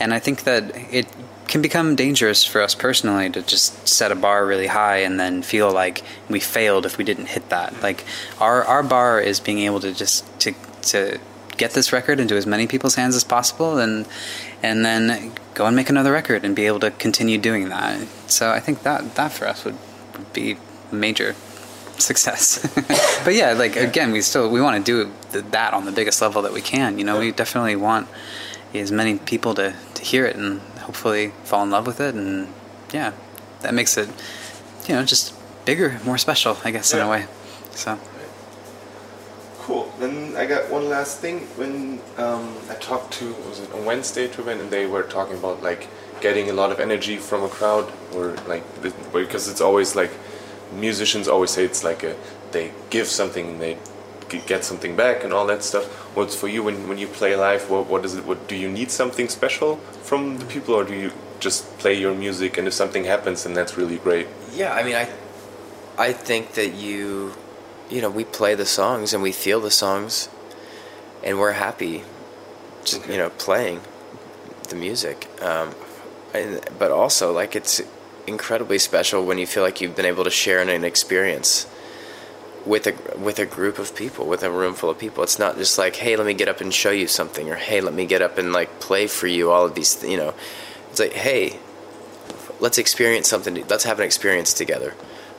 and 0.00 0.14
I 0.14 0.18
think 0.18 0.44
that 0.44 0.74
it 0.92 1.06
can 1.46 1.60
become 1.60 1.96
dangerous 1.96 2.44
for 2.44 2.62
us 2.62 2.74
personally 2.74 3.28
to 3.28 3.42
just 3.42 3.86
set 3.86 4.10
a 4.10 4.14
bar 4.14 4.46
really 4.46 4.68
high 4.68 4.98
and 4.98 5.20
then 5.20 5.42
feel 5.42 5.70
like 5.70 6.02
we 6.28 6.40
failed 6.40 6.86
if 6.86 6.96
we 6.96 7.04
didn't 7.04 7.26
hit 7.26 7.48
that. 7.50 7.82
Like 7.82 8.04
our 8.40 8.64
our 8.64 8.82
bar 8.82 9.20
is 9.20 9.40
being 9.40 9.58
able 9.58 9.80
to 9.80 9.92
just 9.92 10.24
to 10.40 10.54
to 10.82 11.18
get 11.60 11.72
this 11.72 11.92
record 11.92 12.18
into 12.18 12.34
as 12.36 12.46
many 12.46 12.66
people's 12.66 12.96
hands 12.96 13.14
as 13.14 13.24
possible 13.24 13.78
and 13.78 14.06
and 14.62 14.84
then 14.84 15.32
go 15.54 15.66
and 15.66 15.76
make 15.76 15.90
another 15.90 16.12
record 16.12 16.44
and 16.44 16.56
be 16.56 16.66
able 16.66 16.80
to 16.80 16.90
continue 16.92 17.38
doing 17.38 17.68
that. 17.68 18.06
So 18.26 18.50
I 18.50 18.60
think 18.60 18.82
that 18.82 19.14
that 19.14 19.32
for 19.32 19.46
us 19.46 19.64
would 19.64 19.78
be 20.32 20.56
a 20.90 20.94
major 20.94 21.34
success. 21.98 22.44
but 23.24 23.34
yeah, 23.34 23.52
like 23.52 23.76
again, 23.76 24.10
we 24.10 24.22
still 24.22 24.50
we 24.50 24.60
want 24.60 24.74
to 24.84 24.84
do 24.92 25.40
that 25.50 25.74
on 25.74 25.84
the 25.84 25.92
biggest 25.92 26.20
level 26.22 26.42
that 26.42 26.52
we 26.52 26.62
can. 26.62 26.98
You 26.98 27.04
know, 27.04 27.18
we 27.18 27.30
definitely 27.30 27.76
want 27.76 28.08
as 28.74 28.92
many 28.92 29.18
people 29.18 29.54
to, 29.54 29.74
to 29.94 30.02
hear 30.02 30.26
it 30.26 30.36
and 30.36 30.60
hopefully 30.90 31.32
fall 31.44 31.62
in 31.62 31.70
love 31.70 31.86
with 31.86 32.00
it 32.00 32.14
and 32.14 32.52
yeah 32.92 33.12
that 33.60 33.74
makes 33.74 33.96
it 33.96 34.08
you 34.86 34.94
know 34.94 35.04
just 35.04 35.34
bigger 35.64 36.00
more 36.04 36.18
special 36.18 36.56
i 36.64 36.70
guess 36.70 36.92
yeah. 36.92 37.00
in 37.00 37.06
a 37.06 37.10
way 37.10 37.26
so 37.72 37.98
cool 39.60 39.92
then 39.98 40.36
i 40.36 40.46
got 40.46 40.70
one 40.70 40.88
last 40.88 41.20
thing 41.20 41.40
when 41.56 42.00
um, 42.16 42.56
i 42.68 42.74
talked 42.74 43.12
to 43.12 43.32
was 43.48 43.60
it 43.60 43.72
on 43.72 43.84
wednesday 43.84 44.26
to 44.28 44.40
event 44.40 44.60
and 44.60 44.70
they 44.70 44.86
were 44.86 45.02
talking 45.02 45.36
about 45.36 45.62
like 45.62 45.88
getting 46.20 46.50
a 46.50 46.52
lot 46.52 46.70
of 46.70 46.80
energy 46.80 47.16
from 47.16 47.42
a 47.42 47.48
crowd 47.48 47.90
or 48.14 48.36
like 48.46 48.62
because 49.12 49.48
it's 49.48 49.60
always 49.60 49.96
like 49.96 50.10
musicians 50.72 51.28
always 51.28 51.50
say 51.50 51.64
it's 51.64 51.82
like 51.82 52.02
a 52.02 52.14
they 52.52 52.72
give 52.90 53.06
something 53.06 53.46
and 53.46 53.60
they 53.60 53.78
get 54.38 54.64
something 54.64 54.94
back 54.96 55.24
and 55.24 55.32
all 55.32 55.46
that 55.46 55.62
stuff. 55.62 55.84
What's 56.16 56.36
for 56.36 56.48
you 56.48 56.62
when, 56.62 56.88
when 56.88 56.98
you 56.98 57.06
play 57.06 57.34
live? 57.36 57.68
What 57.70 57.86
what 57.86 58.04
is 58.04 58.14
it? 58.14 58.24
What 58.24 58.48
do 58.48 58.56
you 58.56 58.70
need 58.70 58.90
something 58.90 59.28
special 59.28 59.76
from 60.02 60.38
the 60.38 60.44
people, 60.46 60.74
or 60.74 60.84
do 60.84 60.94
you 60.94 61.12
just 61.40 61.78
play 61.78 61.94
your 61.94 62.14
music 62.14 62.58
and 62.58 62.68
if 62.68 62.74
something 62.74 63.04
happens, 63.04 63.44
then 63.44 63.54
that's 63.54 63.76
really 63.76 63.96
great? 63.98 64.26
Yeah, 64.52 64.74
I 64.74 64.82
mean, 64.82 64.94
I 64.94 65.08
I 65.98 66.12
think 66.12 66.52
that 66.54 66.74
you 66.74 67.34
you 67.90 68.00
know 68.00 68.10
we 68.10 68.24
play 68.24 68.54
the 68.54 68.66
songs 68.66 69.12
and 69.12 69.22
we 69.22 69.32
feel 69.32 69.60
the 69.60 69.70
songs, 69.70 70.28
and 71.22 71.38
we're 71.38 71.52
happy, 71.52 72.02
just, 72.84 73.02
okay. 73.02 73.12
you 73.12 73.18
know, 73.18 73.30
playing 73.30 73.80
the 74.68 74.76
music. 74.76 75.28
Um, 75.42 75.74
and, 76.32 76.60
but 76.78 76.90
also, 76.90 77.32
like 77.32 77.56
it's 77.56 77.82
incredibly 78.26 78.78
special 78.78 79.24
when 79.24 79.38
you 79.38 79.46
feel 79.46 79.62
like 79.62 79.80
you've 79.80 79.96
been 79.96 80.06
able 80.06 80.24
to 80.24 80.30
share 80.30 80.60
in 80.62 80.68
an 80.68 80.84
experience 80.84 81.66
with 82.64 82.86
a 82.86 83.18
with 83.18 83.38
a 83.38 83.46
group 83.46 83.78
of 83.78 83.94
people, 83.96 84.26
with 84.26 84.42
a 84.42 84.50
room 84.50 84.74
full 84.74 84.90
of 84.90 84.98
people. 84.98 85.22
It's 85.22 85.38
not 85.38 85.56
just 85.56 85.78
like, 85.78 85.96
hey, 85.96 86.16
let 86.16 86.26
me 86.26 86.34
get 86.34 86.48
up 86.48 86.60
and 86.60 86.72
show 86.72 86.90
you 86.90 87.08
something, 87.08 87.50
or 87.50 87.56
hey, 87.56 87.80
let 87.80 87.94
me 87.94 88.06
get 88.06 88.22
up 88.22 88.38
and 88.38 88.52
like 88.52 88.80
play 88.80 89.06
for 89.06 89.26
you. 89.26 89.50
All 89.50 89.66
of 89.66 89.74
these, 89.74 90.02
you 90.04 90.16
know, 90.16 90.34
it's 90.90 91.00
like, 91.00 91.12
hey, 91.12 91.58
let's 92.60 92.78
experience 92.78 93.28
something. 93.28 93.66
Let's 93.68 93.84
have 93.84 93.98
an 93.98 94.04
experience 94.04 94.54
together. 94.54 94.94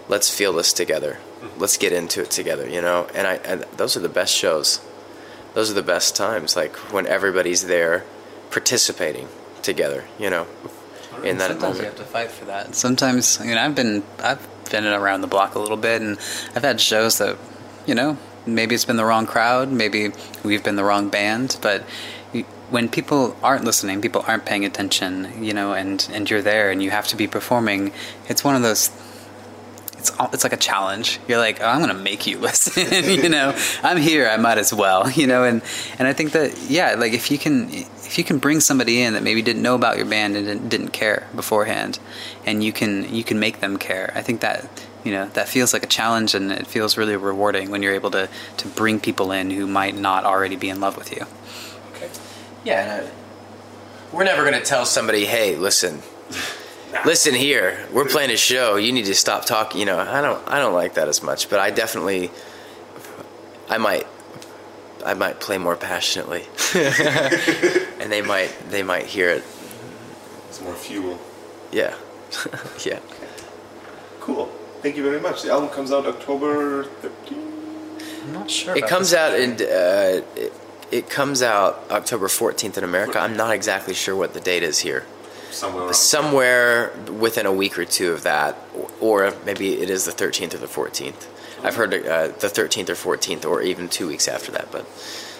Let's 0.07 0.29
feel 0.29 0.53
this 0.53 0.73
together. 0.73 1.19
Let's 1.57 1.77
get 1.77 1.91
into 1.93 2.21
it 2.21 2.31
together. 2.31 2.67
You 2.67 2.81
know, 2.81 3.07
and 3.13 3.27
I 3.27 3.35
and 3.35 3.61
those 3.77 3.97
are 3.97 3.99
the 3.99 4.09
best 4.09 4.33
shows. 4.33 4.81
Those 5.53 5.69
are 5.69 5.73
the 5.73 5.83
best 5.83 6.15
times, 6.15 6.55
like 6.55 6.75
when 6.93 7.05
everybody's 7.07 7.65
there, 7.65 8.05
participating 8.51 9.27
together. 9.61 10.05
You 10.19 10.29
know, 10.29 10.47
in 11.23 11.37
that 11.37 11.51
Sometimes 11.51 11.61
moment. 11.61 11.79
you 11.79 11.85
have 11.85 11.95
to 11.97 12.03
fight 12.03 12.31
for 12.31 12.45
that. 12.45 12.75
Sometimes, 12.75 13.39
you 13.43 13.55
know, 13.55 13.61
I've 13.61 13.75
been 13.75 14.03
I've 14.19 14.47
been 14.69 14.85
around 14.85 15.21
the 15.21 15.27
block 15.27 15.55
a 15.55 15.59
little 15.59 15.77
bit, 15.77 16.01
and 16.01 16.17
I've 16.55 16.63
had 16.63 16.79
shows 16.79 17.17
that, 17.17 17.37
you 17.85 17.95
know, 17.95 18.17
maybe 18.45 18.75
it's 18.75 18.85
been 18.85 18.95
the 18.95 19.05
wrong 19.05 19.27
crowd, 19.27 19.71
maybe 19.71 20.11
we've 20.43 20.63
been 20.63 20.77
the 20.77 20.83
wrong 20.83 21.09
band, 21.09 21.57
but 21.61 21.83
when 22.71 22.87
people 22.87 23.35
aren't 23.43 23.65
listening, 23.65 24.01
people 24.01 24.23
aren't 24.27 24.45
paying 24.45 24.63
attention, 24.65 25.43
you 25.43 25.53
know, 25.53 25.73
and 25.73 26.07
and 26.13 26.29
you're 26.29 26.41
there 26.41 26.71
and 26.71 26.81
you 26.81 26.89
have 26.89 27.07
to 27.09 27.15
be 27.15 27.27
performing. 27.27 27.91
It's 28.27 28.43
one 28.43 28.55
of 28.55 28.61
those. 28.61 28.89
It's 30.01 30.11
it's 30.33 30.43
like 30.43 30.53
a 30.53 30.57
challenge. 30.57 31.19
You're 31.27 31.37
like, 31.37 31.61
oh, 31.61 31.65
I'm 31.65 31.79
gonna 31.79 31.93
make 31.93 32.25
you 32.25 32.39
listen. 32.47 33.05
you 33.23 33.29
know, 33.29 33.55
I'm 33.83 33.97
here. 33.97 34.27
I 34.27 34.37
might 34.37 34.57
as 34.57 34.73
well. 34.73 35.09
You 35.21 35.27
know, 35.27 35.43
and 35.43 35.61
and 35.99 36.07
I 36.07 36.13
think 36.13 36.31
that 36.31 36.57
yeah, 36.67 36.95
like 36.95 37.13
if 37.13 37.29
you 37.29 37.37
can 37.37 37.69
if 37.69 38.17
you 38.17 38.23
can 38.23 38.39
bring 38.39 38.59
somebody 38.59 39.01
in 39.01 39.13
that 39.13 39.21
maybe 39.21 39.41
didn't 39.43 39.61
know 39.61 39.75
about 39.75 39.97
your 39.97 40.05
band 40.07 40.35
and 40.35 40.47
didn't, 40.47 40.69
didn't 40.69 40.89
care 40.89 41.27
beforehand, 41.35 41.99
and 42.45 42.63
you 42.63 42.73
can 42.73 43.13
you 43.13 43.23
can 43.23 43.39
make 43.39 43.59
them 43.59 43.77
care. 43.77 44.11
I 44.15 44.21
think 44.23 44.41
that 44.41 44.67
you 45.03 45.11
know 45.11 45.27
that 45.33 45.47
feels 45.47 45.73
like 45.73 45.83
a 45.83 45.87
challenge 45.87 46.33
and 46.33 46.51
it 46.51 46.65
feels 46.65 46.97
really 46.97 47.15
rewarding 47.15 47.69
when 47.69 47.83
you're 47.83 47.93
able 47.93 48.09
to 48.11 48.29
to 48.57 48.67
bring 48.69 48.99
people 48.99 49.31
in 49.31 49.51
who 49.51 49.67
might 49.67 49.95
not 49.95 50.23
already 50.23 50.55
be 50.55 50.69
in 50.69 50.79
love 50.79 50.97
with 50.97 51.11
you. 51.15 51.25
Okay. 51.93 52.09
Yeah, 52.63 53.07
we're 54.11 54.23
never 54.23 54.49
to 54.49 54.61
tell 54.61 54.85
somebody, 54.85 55.25
"Hey, 55.25 55.55
listen, 55.55 56.01
listen 57.05 57.33
here. 57.33 57.87
We're 57.91 58.05
playing 58.05 58.31
a 58.31 58.37
show. 58.37 58.75
You 58.75 58.91
need 58.91 59.05
to 59.05 59.15
stop 59.15 59.45
talking." 59.45 59.79
You 59.79 59.85
know, 59.85 59.99
I 59.99 60.21
don't, 60.21 60.47
I 60.47 60.59
don't 60.59 60.73
like 60.73 60.95
that 60.95 61.07
as 61.07 61.21
much. 61.23 61.49
But 61.49 61.59
I 61.59 61.69
definitely, 61.69 62.31
I 63.69 63.77
might, 63.77 64.07
I 65.05 65.13
might 65.13 65.39
play 65.39 65.57
more 65.57 65.75
passionately, 65.75 66.45
and 66.75 68.11
they 68.11 68.21
might, 68.21 68.53
they 68.69 68.83
might 68.83 69.05
hear 69.05 69.29
it. 69.29 69.43
It's 70.49 70.61
more 70.61 70.75
fuel. 70.75 71.19
Yeah, 71.71 71.95
yeah. 72.85 72.99
Cool. 74.19 74.45
Thank 74.81 74.97
you 74.97 75.03
very 75.03 75.19
much. 75.19 75.43
The 75.43 75.51
album 75.51 75.69
comes 75.69 75.91
out 75.91 76.05
October 76.05 76.83
13th. 76.85 77.51
I'm 78.23 78.33
not 78.33 78.49
sure. 78.49 78.75
It 78.75 78.87
comes 78.87 79.13
out 79.13 79.39
in. 79.39 79.53
Uh, 79.53 80.21
it, 80.35 80.53
it 80.91 81.09
comes 81.09 81.41
out 81.41 81.83
October 81.89 82.27
14th 82.27 82.77
in 82.77 82.83
America. 82.83 83.17
I'm 83.17 83.37
not 83.37 83.53
exactly 83.53 83.93
sure 83.93 84.15
what 84.15 84.33
the 84.33 84.41
date 84.41 84.61
is 84.61 84.79
here. 84.79 85.05
Somewhere, 85.51 85.93
somewhere 85.93 86.93
within 87.19 87.45
a 87.45 87.51
week 87.51 87.77
or 87.77 87.85
two 87.85 88.11
of 88.13 88.23
that, 88.23 88.57
or 88.99 89.33
maybe 89.45 89.81
it 89.81 89.89
is 89.89 90.05
the 90.05 90.11
13th 90.11 90.53
or 90.53 90.57
the 90.57 90.67
14th. 90.67 91.27
I've 91.63 91.75
heard 91.75 91.93
uh, 91.93 92.27
the 92.39 92.47
13th 92.47 92.89
or 92.89 93.17
14th, 93.17 93.45
or 93.45 93.61
even 93.61 93.87
two 93.87 94.07
weeks 94.07 94.27
after 94.27 94.51
that. 94.53 94.71
But 94.71 94.85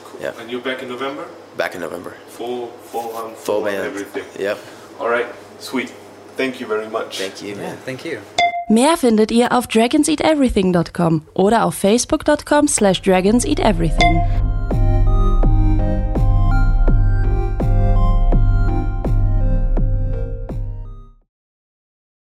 cool. 0.03 0.21
yeah. 0.21 0.33
And 0.39 0.51
you're 0.51 0.61
back 0.61 0.83
in 0.83 0.89
November. 0.89 1.27
Back 1.57 1.73
in 1.75 1.81
November. 1.81 2.11
Full, 2.27 2.67
full 2.67 3.15
on, 3.15 3.33
full, 3.33 3.35
full 3.35 3.63
band, 3.63 3.85
everything. 3.85 4.25
Yep. 4.39 4.59
All 4.99 5.09
right, 5.09 5.27
sweet. 5.59 5.89
Thank 6.35 6.59
you 6.59 6.67
very 6.67 6.87
much. 6.89 7.17
Thank 7.17 7.41
you. 7.41 7.55
Yeah, 7.55 7.75
thank 7.85 8.05
you. 8.05 8.19
Mehr 8.69 8.95
findet 8.97 9.31
ihr 9.31 9.51
auf 9.51 9.67
dragonseateverything.com 9.67 11.23
oder 11.33 11.65
auf 11.65 11.75
facebook.com 11.75 12.67
slash 12.69 13.01
dragonseateverything. 13.01 14.40